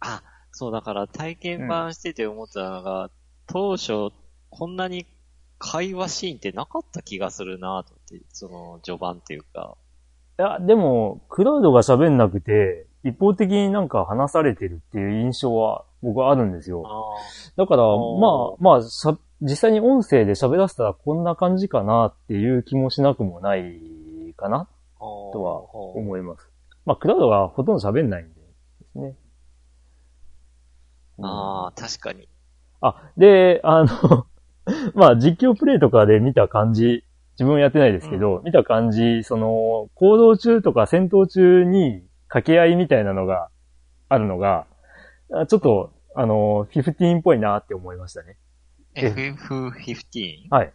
[0.00, 0.22] あ、
[0.52, 3.10] そうだから体験版してて思ったのが、
[3.46, 4.10] 当初
[4.50, 5.06] こんなに
[5.58, 9.76] 会話シーンってなかった気がするなと思って、その序盤っていうか。
[10.38, 16.82] いや、でも、クラウドが喋んなくて、一方的になんか話されてるっていう印象は僕はあるんですよ。
[16.86, 17.16] あ
[17.56, 18.88] だから、おまあ、まあ、
[19.42, 23.80] 実際に音声で喋らせたらこんな感じかなっていう気もしなくもない
[24.36, 25.02] かなあ。
[25.32, 26.48] とは思思います。
[26.84, 28.42] まあ、クラウドがほとんど喋んないんでで
[28.92, 29.14] すね。
[31.22, 32.28] ああ、確かに。
[32.80, 34.26] あ、で、あの、
[34.94, 43.48] まあ、実況プレイとかで見た感じ、自分はやってないですけど、見た感じ、その、行動中とか戦闘中に掛け合いみたいなのが
[44.08, 44.66] あるのが、
[45.32, 48.36] あちょっと、あの、15っぽいなって思いましたね。
[48.94, 50.48] FF15?
[50.50, 50.72] はい。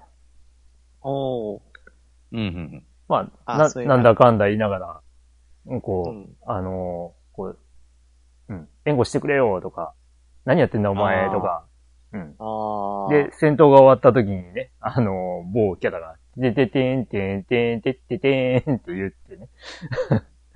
[1.01, 1.61] おー。
[2.32, 5.01] うんうんまあ、ななんだかんだ言いながら、
[5.68, 7.57] うんこう、うんあのーこう、
[8.49, 9.93] うん、援護してくれよとか、
[10.45, 11.66] 何やってんだお前とか、
[12.13, 12.32] うん。
[13.09, 19.49] で、戦闘が終わった時にね、あのー某キャラが、てててんてんてんてっててんって言ってね。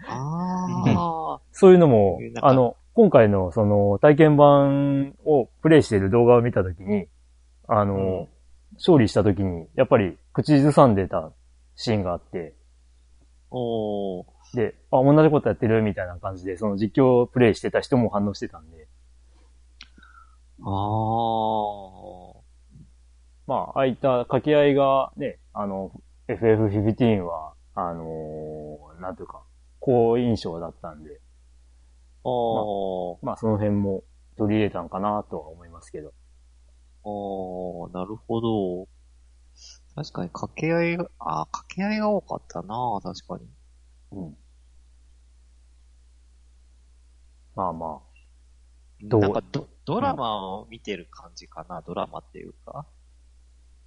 [0.07, 7.07] あそういうのもあの、今回のその体験版をプレイしている動画を見た時に、
[7.71, 8.27] あの
[8.73, 11.31] 勝利した時に、やっぱり口ずさんでた
[11.75, 13.55] シーンがあって、ー。
[13.55, 14.25] おー。
[14.55, 18.87] で、あ、同じことやってるみたいな感じで、その実況プレイしてた人も反応してたんで、
[20.61, 22.39] あー。
[23.45, 25.91] まあ、ああいった掛け合いがね、あの、
[26.27, 29.43] FF15 は、あのーなんというか、
[29.79, 31.21] 好印象だったんで、
[32.23, 33.17] おー。
[33.25, 34.03] まあその辺も
[34.37, 36.13] 取り入れたのかなとは思いますけど。
[37.03, 38.87] おー、なるほど。
[39.95, 43.47] 確かに掛け合いが、あー、掛け合いが多かったな確かに。
[44.11, 44.37] うん。
[47.55, 48.01] まあま
[49.01, 49.21] どう？
[49.21, 52.85] なんかド、ドラマを見てる感じかな、ドラマっていうか。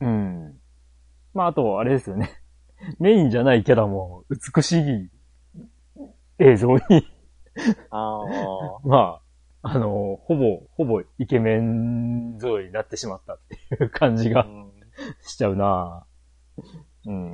[0.00, 0.04] あ。
[0.04, 0.60] うん。
[1.34, 2.30] まああと、あれですよね。
[2.98, 5.10] メインじゃないキャラも美しい
[6.38, 6.80] 映像に
[7.90, 8.80] あー。
[8.88, 9.22] まあ、
[9.62, 14.72] あの、ほぼ、ほぼイケメン像になってしまったっていう感じがうん
[15.22, 16.04] しちゃうな
[17.06, 17.32] うん。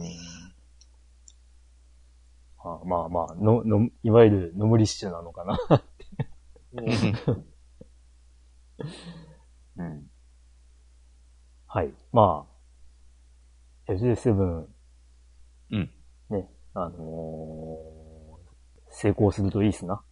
[2.59, 5.59] あまあまあ、の、の、いわゆるノムリッシュなのかな。
[9.77, 10.11] うん。
[11.67, 11.93] はい。
[12.13, 12.47] ま
[13.89, 14.67] あ、FF7、
[15.71, 15.91] うん。
[16.31, 17.99] ね、あのー
[18.91, 20.03] 成功するといいっすな。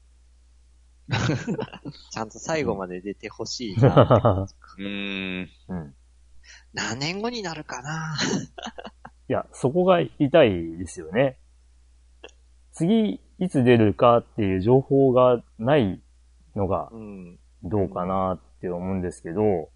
[2.11, 4.47] ちゃんと最後まで出てほしいな。
[4.79, 5.49] うーん。
[5.69, 5.95] うん。
[6.73, 8.17] 何年後になるかな
[9.29, 11.39] いや、そこが痛いですよね。
[12.73, 16.01] 次、いつ出るかっていう情報がない
[16.55, 17.39] のがうん。
[17.63, 19.71] どうかなって思うんですけど、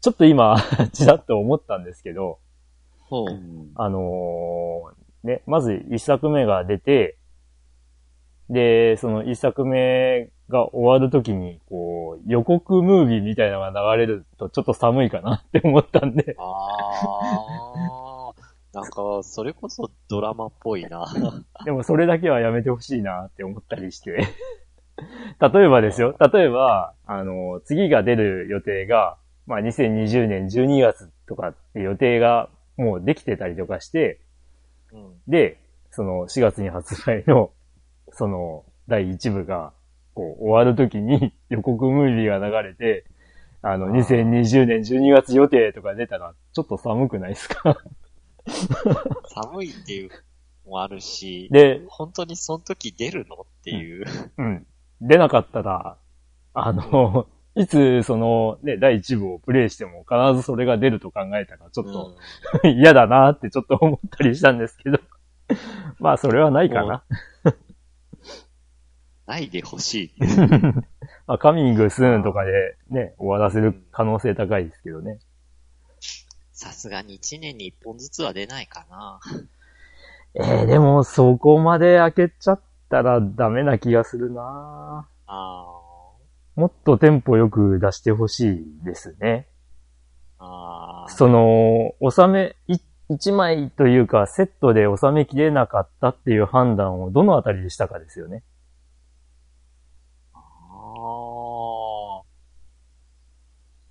[0.00, 0.56] ちょっと今、
[0.92, 2.40] ちらっと思ったんですけど。
[3.74, 7.17] あのーね、まず一作目が出て、
[8.50, 18.48] で、その一作目が終わるときに、こう、予告ムービーみたいなのが流れるとちょっと寒いかなって思ったんで、あー。
[18.72, 21.06] なんか、それこそドラマっぽいな。
[21.64, 24.28] でもそれだけはやめてほしいなって思ったりして。
[25.40, 26.16] 例えばですよ。
[26.32, 34.20] 例えば、あの、次が出る予定が、まあ2020年12月とかって予定がもうできてたりとかして、
[34.92, 35.12] うん。
[35.28, 37.50] で、その4月に発売の、
[38.18, 39.72] その第1部が、
[40.14, 43.04] こう終わるときに 予告ムービーが流れて、
[43.62, 47.78] あの、2020年12月予定とか出たら、ちょっと寒くないですか？
[49.28, 50.10] 寒いっていう
[50.66, 54.04] のもあるし、で、本当にその時出るのっていう。
[54.38, 54.66] うん。
[55.00, 55.96] 出なかったら、
[56.54, 61.86] あの、 いつそのね、第1部をプレイしても必ずそれが出ると考えたらちょっ
[62.62, 64.98] と嫌だなってちょっと思ったりしたんですけど。
[65.98, 67.02] まあそれはないかな。
[69.28, 70.12] ないでほしい。
[71.28, 75.18] まあカミングスーンとかでね、終わらせる可能性高いですけどね。
[76.52, 79.20] さすがに1年に1本ずつは出ないかな。
[80.34, 85.66] えー、でもそこまで開けちゃったらダメな気がするなあ
[86.54, 89.46] もっとテンポよく出してほしいですね。
[90.40, 90.44] ー。
[90.44, 91.12] あー。
[91.12, 92.78] その、収め、い
[93.10, 98.42] 一枚というかセットで収めきれなかったっていう判断をどのあたりでしたかですよね。
[100.34, 102.28] あー。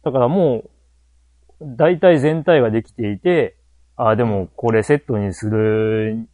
[0.08, 0.64] だからも
[1.60, 3.58] う、大体全体ができていて、
[3.98, 6.28] ああ、でもこれセットにする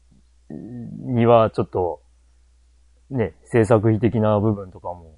[0.50, 2.02] にはちょっと、
[3.10, 5.18] ね、制作費的な部分とかも、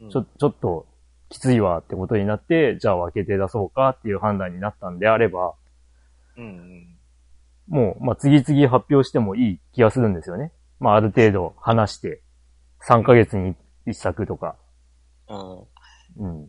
[0.00, 0.86] うんちょ、ちょっと
[1.28, 5.54] きついわってことになって、じゃあ分けて出そうかっていう判断になったんであれば、
[6.38, 6.96] うんうん。
[7.68, 10.52] もう、まあ、次々発表してもいい気がするんですよね。
[10.78, 12.22] まあ、ある程度話して、
[12.86, 13.54] 3ヶ月に
[13.86, 14.56] 1作とか。
[15.28, 16.38] うん。
[16.40, 16.48] うん。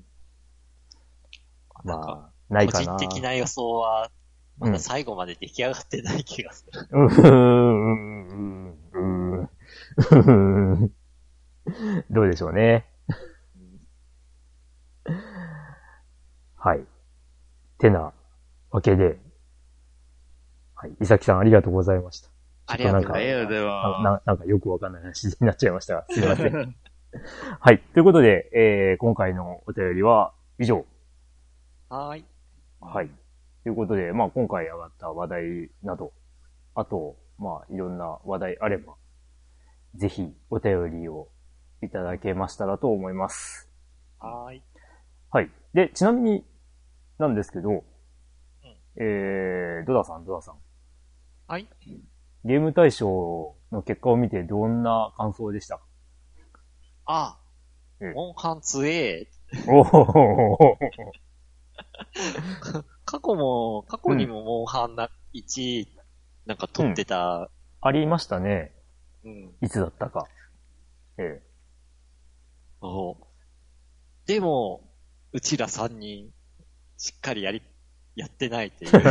[1.84, 2.97] なんか、まあ、ない個かな。
[2.97, 4.09] 人的な予想は、
[4.57, 6.88] まうんだ最後まで出来上がってない気がする。
[6.91, 7.23] うううー
[10.13, 10.91] ん。
[12.09, 12.86] どうでしょうね。
[16.55, 16.86] はい。
[17.78, 18.13] てな
[18.71, 19.19] わけで、
[20.75, 20.91] はい。
[21.01, 22.30] 伊崎さんありがとうございました。
[22.67, 23.17] ありがとうございます。
[23.17, 26.75] ありがとうございなまななんかよくわかんない話になっちゃいましたが、すいません。
[27.59, 27.80] はい。
[27.80, 30.86] ということで、えー、今回のお便りは以上。
[31.89, 32.25] はーい。
[32.81, 33.09] はい。
[33.63, 36.11] ということで、まあ今回上がった話題など、
[36.75, 38.95] あと、まあいろんな話題あれば、
[39.95, 41.29] ぜひお便りを
[41.81, 43.69] いただけましたらと思います。
[44.19, 44.63] はーい。
[45.31, 45.51] はい。
[45.73, 46.45] で、ちなみに
[47.19, 47.83] なんですけど、
[48.99, 50.55] えー、ドダさん、ドダさん。
[51.47, 51.67] はい。
[52.43, 55.79] ゲーム大賞の結果を見てどんな感想でした？
[57.05, 57.38] あ
[58.01, 59.27] ええ、モンハン強え。
[59.67, 60.77] おお
[63.05, 65.88] 過去も、過去にもモンハンな1位、
[66.45, 67.49] なんか取ってた、
[67.82, 68.74] ありましたね。
[69.24, 69.55] うん。
[69.61, 70.28] いつだったか。
[71.18, 71.41] え
[72.82, 74.82] そうでも、
[75.32, 76.32] うちら3人、
[76.97, 77.61] しっかりやり、
[78.15, 79.01] やってないっていう、 え。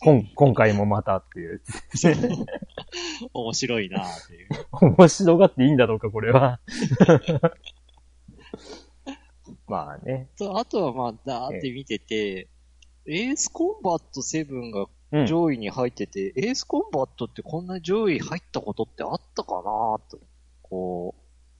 [0.00, 1.62] 今今回もまたっていう。
[3.32, 4.48] 面白いなっていう。
[4.72, 6.60] 面白がっていいんだろうか、これは。
[9.70, 10.28] まあね。
[10.36, 12.48] とあとはまあ、だーって見てて、
[13.06, 15.26] エースコンバット7がうん。
[15.26, 20.20] 上位に入ってて、エースコンバットってこんな上位入ったことってあったかなと、
[20.62, 21.14] こ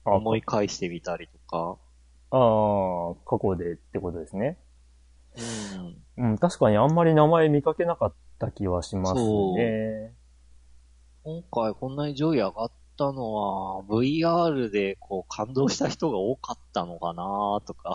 [0.05, 1.77] う、あ思い返してみたりとか。
[2.31, 4.57] ああ、過去でってことですね。
[6.17, 6.31] うん。
[6.31, 10.13] うん、確かにあんまり名前見かけなかった気はしますね。
[11.23, 12.71] 今回こんなに上位上がっ
[13.01, 17.23] たのは、VR でこう感動した人が多かったのかな
[17.65, 17.93] とか。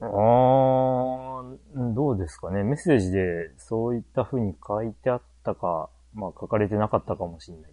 [0.00, 1.40] ああ、
[1.74, 2.64] うんどうですかね。
[2.64, 7.70] メッセージでそういった風に書いてあったか、まあ書かれてなかったかもしれない。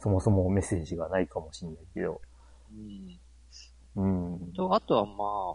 [0.00, 2.20] そもそもメッセージがないかもしれないけど。
[3.96, 4.36] うん。
[4.36, 4.52] うん。
[4.54, 5.12] と、あとはま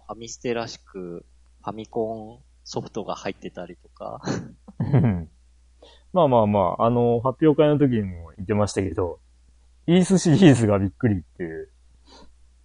[0.08, 1.26] あ、ファミステらしく、
[1.62, 4.22] ファミコンソフトが入ってたりとか。
[6.14, 9.20] まあまあまあ、あの、発表会の時にも言ってましたけど、
[9.88, 11.70] イースシリーズがびっくりっていう、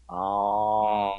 [0.08, 1.14] あ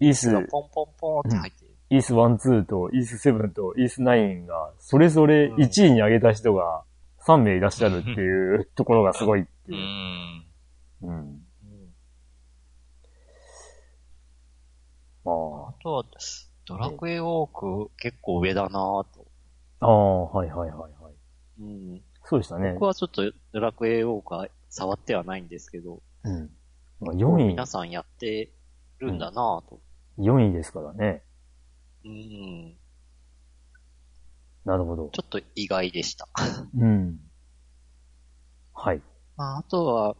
[0.00, 0.48] イース、ー。
[0.48, 1.70] ポンポンポンって入ってる。
[1.90, 6.84] イース1、2とイース7とイース9が、それぞれ1位に上げた人が
[7.26, 9.80] 3名いらっしゃるっていうところがすごいってういう。
[9.80, 10.46] ん。
[11.02, 11.10] うん。
[11.10, 11.40] うん
[15.22, 16.04] まあとは、
[16.66, 19.26] ドラクエウォーク結構上だなぁと。
[19.80, 20.99] あ、あはいはいはい。
[21.60, 22.02] うん。
[22.24, 22.84] そうでしたね僕。
[22.84, 26.50] はちょっとドラクエウォークは触ってはないんですけど、うん。
[27.00, 28.52] まあ4位皆、さんやって
[28.98, 29.80] るんだなぁと。
[30.18, 31.22] 4位ですからね。
[32.04, 32.76] うん。
[34.64, 35.08] なるほど。
[35.12, 36.28] ちょっと意外でした。
[36.76, 37.18] うん。
[38.74, 39.02] はい。
[39.36, 40.16] まあ、あとは、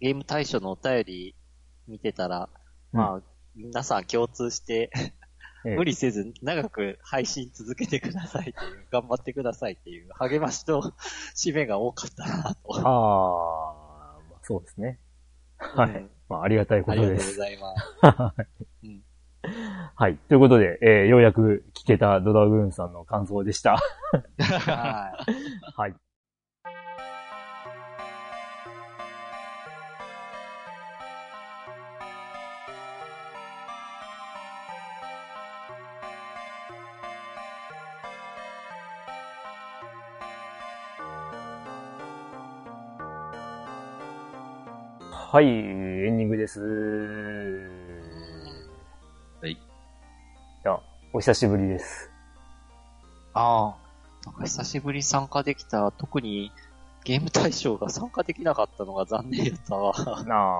[0.00, 1.34] ゲーム対象のお便り
[1.86, 2.48] 見てたら、
[2.92, 3.22] まあ、
[3.54, 5.17] 皆さん共通して、ええ
[5.76, 10.92] 無理せず長く配信続けてくださいっていう、頑張ってくださいっていう励ましと
[11.34, 12.74] 締めが多かったなと。
[12.74, 14.98] ああ、まあ、そうですね。
[15.58, 15.90] はい。
[15.90, 17.38] うんまあ、ありがたいこありがとうごとです。
[17.38, 18.46] ざいます。
[18.84, 19.02] うん
[19.94, 20.16] はい。
[20.28, 23.76] ということで、えー、ようやく聞けたドラグーンさんの感想でした。
[23.76, 25.32] はい。
[25.76, 25.94] はい。
[45.30, 46.58] はい、エンディングです。
[49.42, 49.50] はい。
[49.50, 49.58] い
[50.64, 50.80] や、
[51.12, 52.10] お久しぶりです。
[53.34, 53.76] あ
[54.24, 56.50] あ、なんか久しぶりに参加できた、特に
[57.04, 59.92] ゲーム大賞が参加できなかったのが残念やったわ。
[60.24, 60.56] な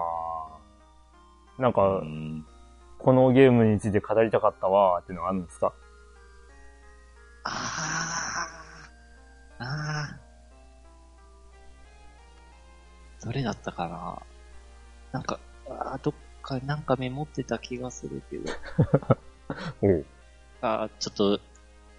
[1.57, 1.59] あ。
[1.59, 2.45] なんか、うん。
[2.99, 5.73] このゲームについて語りたかったわーっていうのがあるんですか？
[7.45, 7.51] あ
[9.61, 10.19] あ、ああ。
[13.25, 14.21] どれだったかな？
[15.13, 18.53] なんか、あーどっかなんかメモってた気がするけど。
[19.83, 20.07] おう。
[20.61, 21.41] あーちょっと、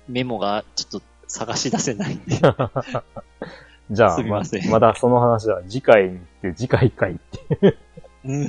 [0.08, 2.36] メモがちょっと探し出せないんで。
[3.92, 7.16] じゃあ、すみませんままたその話は次回に行って、次回会っ
[7.60, 7.78] て
[8.26, 8.48] うん。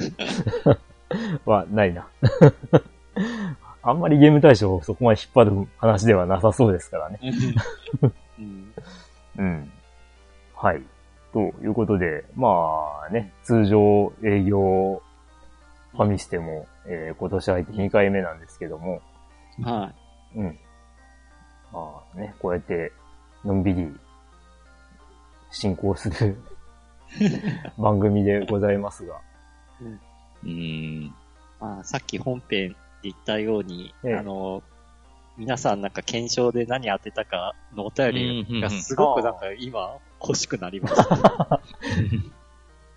[1.44, 2.06] はないな。
[3.82, 7.18] あんまりゲーム対象をそこまで引っ張る話ではなさそうですからね。
[8.38, 8.74] うん。
[9.38, 9.72] うん。
[10.54, 10.82] はい。
[11.32, 15.02] ということで、まあね、通常営業
[15.92, 19.00] ファミステも、えー今年入って2回目なんですけども、
[19.62, 19.92] は
[20.34, 20.58] うん。
[21.72, 22.92] まあね、こうやって、
[23.44, 23.92] のんびり、
[25.50, 26.36] 進行する
[27.78, 29.20] 番組でございますが。
[29.80, 30.48] うん。
[30.48, 31.12] い。
[31.60, 34.62] まあ、さっき本編言ったように、ええあの、
[35.40, 41.60] 皆さんなんか検証で何当てたかのお便うんりうんうんがすごくなんか今欲しくなりました。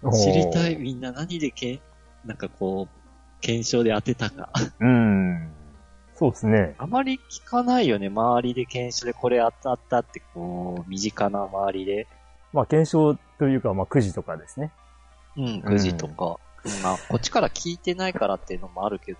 [0.11, 0.75] 知りたい。
[0.75, 1.79] みんな何でけ、
[2.25, 4.51] なんかこう、検証で当てたか。
[4.81, 5.53] うん。
[6.15, 6.75] そうですね。
[6.79, 8.07] あまり聞かないよね。
[8.07, 12.07] 周りで検証でこれ当たったって、こう、身近な周りで。
[12.51, 14.73] まあ、検証というか、まあ、くじとかですね。
[15.37, 16.39] うん、くじとか。
[16.83, 19.19] まあ、こっちから聞いてないからっていうのもあるけど、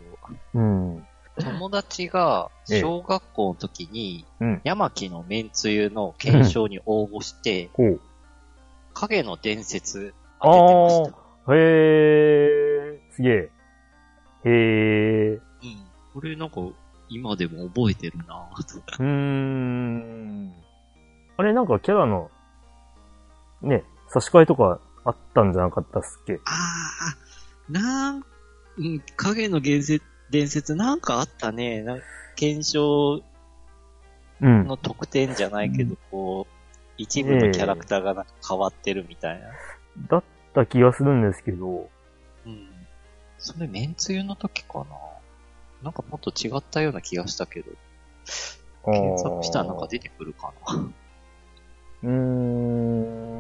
[0.56, 1.08] うん。
[1.40, 4.62] 友達がええ小学校の時に、うん。
[4.64, 7.70] 山木のめんつゆの検証に応募して。
[8.94, 11.12] 影の伝説当ててまし
[11.48, 11.54] た。
[11.56, 11.58] へ
[12.96, 13.34] え、すげえ。
[13.34, 13.50] へ
[14.46, 15.42] え、うん。
[16.14, 16.62] これなんか、
[17.10, 18.78] 今でも覚えてるなぁと。
[18.78, 20.54] うーん。
[21.38, 22.30] あれ、なんかキャラの、
[23.62, 26.40] ね、差し替えとかあったんじゃなかったっすっけ？
[26.46, 26.52] あ
[27.70, 28.24] あ、なん、
[28.78, 31.84] うん、影の伝説、伝説なんかあったね。
[31.84, 32.02] なん
[32.36, 33.22] 検証
[34.42, 34.68] うん。
[34.68, 36.54] の特典じゃないけど、こう、
[36.98, 39.48] 一部のキャラクターがなんか変わってるみたいな。
[40.10, 40.24] だっ
[40.54, 41.90] た気がするんですけど、
[42.46, 42.68] うん。
[43.38, 44.86] それ、めんつゆの時かな
[45.84, 47.72] なんかもっと違ったような気がしたけど、
[48.86, 50.92] 検索したらなんか出てくるかな。
[52.04, 52.10] うー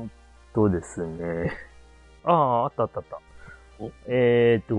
[0.03, 0.11] ん
[0.53, 1.51] とですね。
[2.23, 3.19] ああ、あったあったあった
[3.79, 3.91] お？
[4.07, 4.77] えーとあ、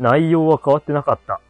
[0.00, 1.40] 内容は変わってなかった。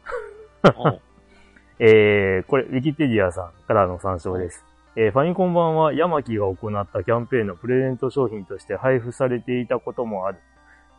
[0.77, 0.99] お
[1.79, 4.63] えー、これ、ウィキペディアさんからの参照です。
[4.95, 10.37] えーファミコン版はヤマキが行ったキャンペーンのプレゼント商品として配布されていたこともある。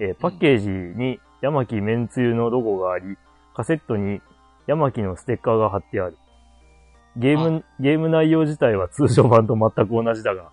[0.01, 3.19] えーパッケージにヤマキめんつゆのロゴがあり、
[3.55, 4.23] カセットに
[4.67, 6.17] ヤマキのステッカーが貼ってある。
[7.17, 10.51] ゲーム、ゲーム内容自体は通常版と全く同じだが、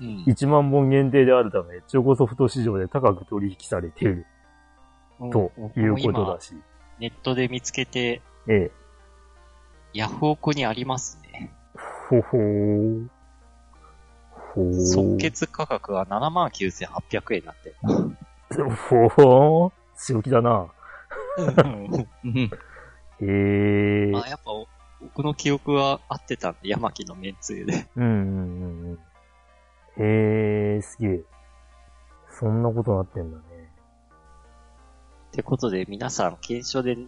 [0.00, 0.24] うん。
[0.28, 4.26] 1万本限定であるため、中古ソフト市場で高く取引されている
[5.30, 6.54] ということだし。
[6.98, 8.70] ネットで見つけて、ええ
[9.92, 11.52] ヤフオクにありますね。
[12.08, 13.08] ほほー。
[14.54, 14.86] ほー。
[14.86, 17.74] 即決価格は79,800円になって
[18.56, 18.70] る。
[18.70, 19.72] ほほー。
[19.96, 20.72] 強気だな。
[21.36, 21.42] う
[22.28, 22.40] ん
[23.20, 24.10] へえ。
[24.12, 24.50] まあやっぱ、
[25.00, 27.86] 僕の記憶は合ってたんで、山木のめんつゆで。
[27.96, 28.98] うんうんうんうん。
[30.02, 31.24] へえ、すげえ。
[32.30, 33.42] そんなことなってんだね。
[35.30, 36.98] ってことで、皆さん、検証で、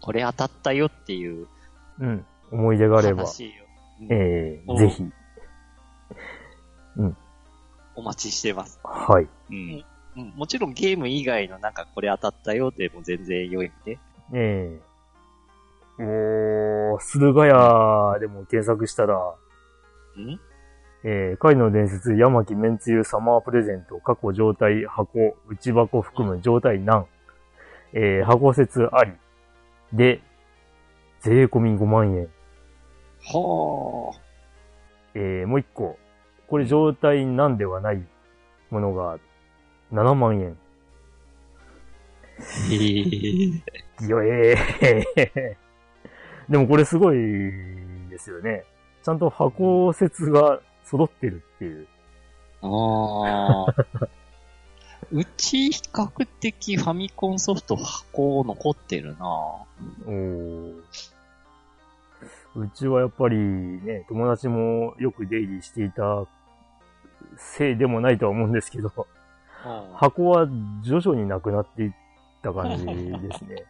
[0.00, 1.46] これ当たったよっていう
[2.00, 2.24] うん。
[2.50, 3.24] 思い出があれば。
[3.24, 3.28] うん
[4.10, 5.04] ええおぜひ。
[7.94, 8.80] お待ちしてます。
[8.82, 9.28] はい。
[9.50, 9.84] うん。
[10.16, 13.98] うん、もちろんゲーム以外のなんかこれ当たったよでも全然良いんで。
[14.32, 14.80] え
[15.98, 20.40] えおー、駿河屋でも検索したら、ん？
[21.04, 27.06] えー、貝の伝説、山木めんつゆサマープレゼント、過去状態箱、内箱含む状態難、
[27.92, 29.12] えー、箱説あり、
[29.92, 30.20] で、
[31.20, 32.28] 税込み5万円。
[33.22, 34.12] は
[35.14, 35.98] えー、もう一個、
[36.46, 38.02] これ状態難ではない
[38.70, 39.18] ものが
[39.92, 40.56] 7万円。
[44.00, 44.06] え。
[44.06, 45.56] よえー。
[46.48, 47.16] でもこれすごい
[48.08, 48.64] ですよね。
[49.02, 51.86] ちゃんと箱説が揃ってるっていう。
[52.62, 54.08] ああ。
[55.12, 60.74] うち比較的ファミコンソフト箱残ってるなおー
[62.56, 66.26] うちはやっぱりね、友達もよく出入りしていた
[67.36, 69.94] せいでもないとは思うんですけど、ぁ。
[69.94, 70.48] 箱は
[70.82, 71.92] 徐々になくなっていっ
[72.42, 72.92] た感じで
[73.32, 73.64] すね。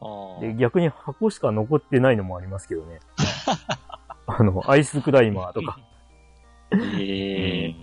[0.00, 3.00] あ で逆に箱しか残ってないのもありますけどね。
[4.26, 5.78] あの、アイスクライマーとか。
[6.72, 7.81] えー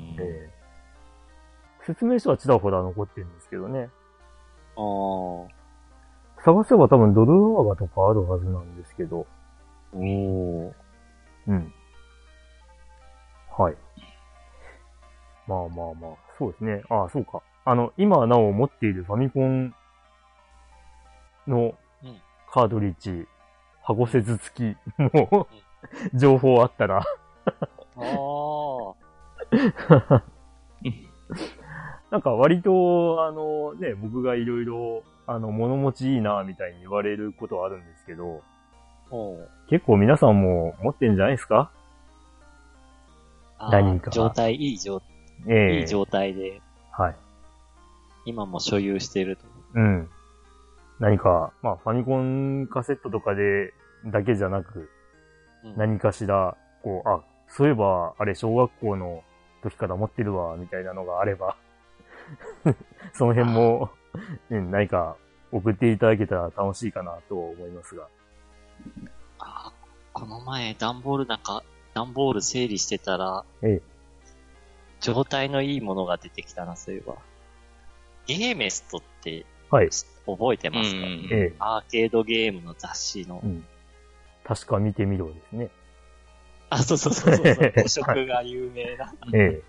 [1.90, 3.90] 説明書はちらほら残ってるんですけどね。
[4.78, 4.82] あ
[6.38, 6.44] あ。
[6.44, 9.26] 探せば多分ドルオーガとかあるはずなんですけど。
[9.94, 10.72] おー。
[11.48, 11.74] うん。
[13.58, 13.76] はい。
[15.48, 16.84] まあまあまあ、そうですね。
[16.90, 17.42] ああ、そうか。
[17.66, 19.74] あの、今なお持っているファミコン
[21.48, 21.74] の
[22.04, 22.22] うん
[22.52, 23.28] カートリッジ、
[23.82, 25.48] 箱説付きも、
[26.14, 27.04] 情報あったら、あ
[30.12, 30.24] あ。
[32.12, 38.42] なんか割と、あのね、僕がいろいろ、あの、物持ちいいな、みたいに言われることはあるんですけど、
[39.70, 41.72] 結構皆さんも持ってんじゃないですか？
[43.72, 44.10] 何か。
[44.12, 45.02] 状態、いい状、
[45.48, 45.80] ええ。
[45.82, 47.16] いい状態で、はい。
[48.26, 49.46] 今も所有していると。
[49.76, 50.10] うん。
[51.00, 53.74] 何か、まあ、ファミコンカセットとかで、
[54.06, 54.90] だけじゃなく、
[55.64, 55.78] うん。
[55.78, 59.24] 何かしら、こう、あ、そういえば、あれ、小学校の
[59.64, 61.56] 時から持ってるわ、みたいなのがあれば、
[63.14, 63.92] その辺も
[64.50, 65.18] うん、何か
[65.52, 68.08] 送っていただけたら楽しいかなと思いますが。
[69.40, 69.72] あ
[70.14, 71.64] この前、段ボールなんか、
[71.94, 73.82] 段ボール整理してたら、ええ。
[75.00, 77.16] 状態のいいものが出てきたな、そういえば。
[78.26, 79.90] ゲーメストってはい。
[80.26, 81.02] 覚えてますか、
[81.32, 81.56] ええ。
[81.60, 83.48] アーケードゲームの雑誌のう。
[83.48, 83.66] ん。
[84.44, 85.70] 確か見てみろですね。
[86.70, 87.56] あ、そうそうそうそうそう。
[87.76, 89.14] 古色が有名な。
[89.34, 89.64] ええ。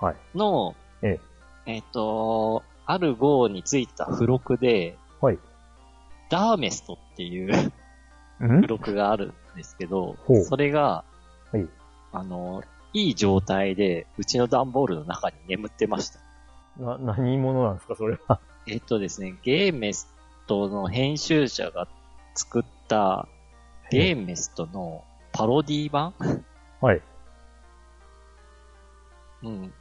[0.00, 0.16] はい。
[0.34, 1.20] の、ええ。
[1.68, 5.38] えっ、と、ある号についた付録で、はい。
[6.30, 7.72] ダーメストっていう
[8.40, 8.56] うん？
[8.62, 11.04] 付録があるんですけどほう、それが、
[11.52, 11.68] はい。
[12.12, 12.62] あの、
[12.94, 16.20] いい状態で、うちの段ボールの中に眠ってました。
[16.78, 18.40] な、何者なんですか、それは。
[18.66, 20.08] えっとですね、ゲーメス
[20.46, 21.86] トの編集者が
[22.34, 23.28] 作った、
[23.90, 26.14] ゲーメストのパロディ版？
[26.80, 27.02] はい。
[29.42, 29.72] うん。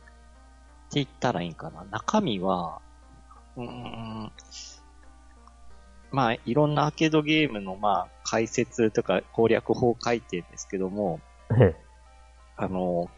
[0.90, 1.86] って言ったらいいんかな。
[1.92, 2.82] 中身は、
[3.56, 4.32] うーん、
[6.12, 11.20] まあ、いろんなアーケードゲームの、まあ、解説とか攻略法を書いてるんですけども、
[11.52, 11.76] ええ。
[12.56, 13.10] あの、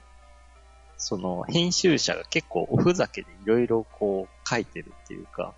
[0.98, 5.54] その、編集者が結構おふざけでいろいろこう書いてるっていうか、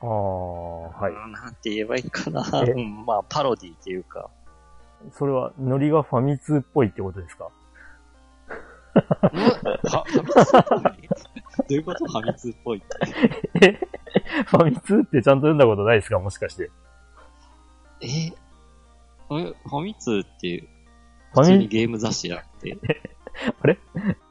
[0.00, 1.12] ああ、はい。
[1.12, 2.64] うんなんて言えばいいかな。
[2.66, 4.30] えうん、まあ、パロディっていうか、
[5.12, 7.48] それは、ノリがファミ通っぽいってことですか？
[9.08, 12.04] は、ファミ通っぽいどういうこと？
[12.06, 12.86] ファミ通っぽいって。
[13.66, 13.78] え？
[14.44, 16.18] ファミ通ってちゃんと読んだことないですか？
[16.18, 16.70] もしかして。
[18.00, 18.06] え？
[18.06, 18.32] え
[19.30, 20.64] ファミ通って、
[21.34, 22.78] ファミ普通に、ゲーム雑誌じゃなくて、
[23.62, 23.78] あれ？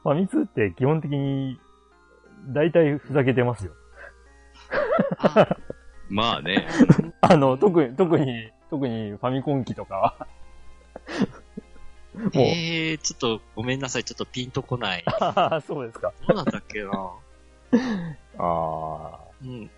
[0.02, 1.60] ファミ通って基本的に、
[2.48, 3.72] 大体ふざけてますよ。
[6.08, 6.66] まあね。
[7.20, 10.26] あの、特に、特に、特にファミコン機とかは。
[12.34, 15.04] ええー、ちょっとごめんなさい、ちょっとピンとこない。
[15.06, 16.12] ああ、そうですか。
[16.26, 16.90] どうだったっけな
[18.38, 19.70] あうん。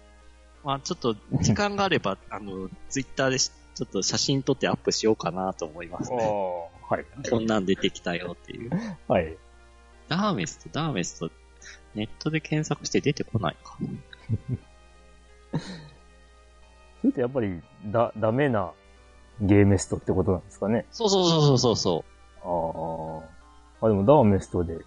[0.64, 6.16] まあちょっと時間があれば、 あの、ツイッターでしちょっと写真撮ってアップしようかなと思いますあ。
[6.16, 6.70] ね。
[6.88, 7.06] はい。
[7.30, 8.70] こんなん出てきたよっていう。
[9.08, 9.36] はい。
[10.08, 11.30] ダーメスト、ダーメスト、
[11.94, 13.78] ネットで検索して出てこないか。
[17.00, 18.72] それってやっぱり、だ、ダメな
[19.40, 20.84] ゲーメストってことなんですかね。
[20.90, 22.04] そうそうそうそうそうそ
[22.44, 23.24] あ
[23.82, 23.86] あ。
[23.86, 24.78] あ、でもダーメストで、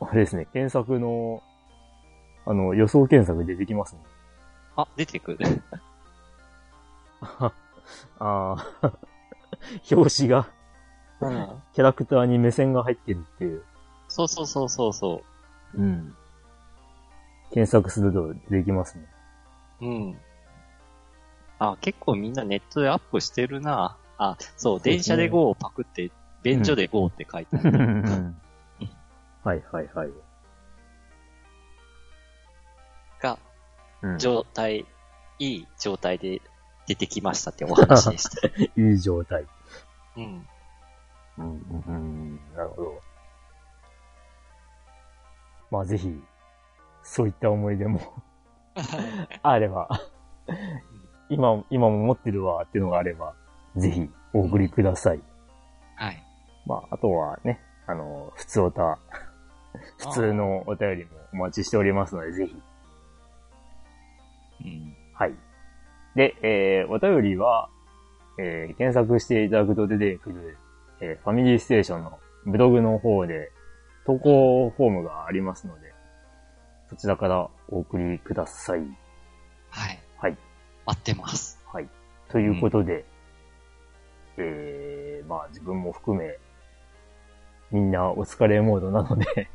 [0.00, 1.42] あれですね、検索の、
[2.44, 4.00] あの、予想検索で出てきますね。
[4.76, 4.80] う。
[4.80, 5.38] あ、出てくる。
[7.40, 7.52] あ
[8.18, 8.56] あ。
[9.90, 10.48] 表紙が、
[11.20, 11.62] うん。
[11.72, 13.62] キャラクターに目線が入ってるっていう。
[14.08, 15.22] そうそうそうそうそ
[15.74, 16.14] うん。
[17.52, 19.06] 検索すると出てきますね。
[19.80, 19.86] う。
[19.86, 20.18] うん。
[21.58, 23.96] あ、結構みんなネットでアップしてるな。
[24.18, 26.10] あ、そう、電車で GO をパクって、
[26.42, 28.34] 便所で GO って書いてある。
[29.42, 30.10] はいはいはい。
[33.20, 33.38] が、
[34.02, 34.86] うん状態、
[35.38, 36.40] いい状態で
[36.86, 38.48] 出てきましたってお話でした。
[38.80, 39.46] いい状態。
[40.16, 40.46] うん。
[41.38, 43.00] うん、うん、うん、なるほど。
[45.70, 46.22] まあぜひ、
[47.02, 48.00] そういった思い出も
[49.42, 49.88] あれば、
[51.28, 53.34] 今、今も持ってるわっていうのがあれば、
[53.76, 55.20] ぜひお送りください。
[55.96, 56.22] はい。
[56.66, 58.98] まあ、あとはね、あの、普通おた、
[59.98, 62.62] 普通のお便りもお待ちしておりますので、ぜひ。
[64.64, 64.96] うん。
[65.14, 65.34] はい。
[66.14, 67.68] で、えー、お便りは、
[68.38, 70.58] えー、検索していただくと出てくる、
[71.00, 73.50] えー、ファミリーステーションのブログの方で、
[74.06, 75.92] 投稿フォームがありますので、
[76.88, 78.80] そちらからお送りください。
[79.70, 79.98] はい。
[80.18, 80.36] はい。
[80.86, 81.60] 待ってます。
[81.72, 81.88] はい。
[82.28, 83.04] ということで、
[84.38, 86.38] えー、まあ自分も含め、
[87.70, 89.48] みんなお疲れモードなので、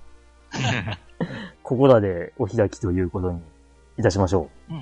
[1.64, 3.42] ここらでお開きということに
[3.98, 4.74] いたしましょう。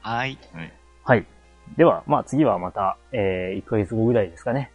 [0.00, 0.76] はい。
[1.04, 1.26] はい。
[1.76, 4.70] では、まあ次はまた、えー、1ヶ月後ぐらいですかね。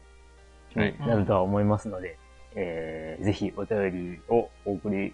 [0.75, 2.17] はいになるとは思いますので、
[2.55, 5.13] えー、ぜひお便りをお送り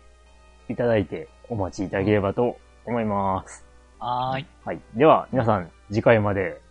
[0.70, 3.66] いただいてお待ちいただければと思います。
[4.00, 4.46] はーい。
[4.64, 4.80] はい。
[4.96, 6.62] では、皆さん、次回まで。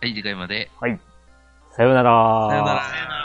[0.00, 0.70] はい、次回まで。
[0.80, 1.00] はい。
[1.74, 2.48] さようなら。
[2.50, 3.23] さようならさよなら。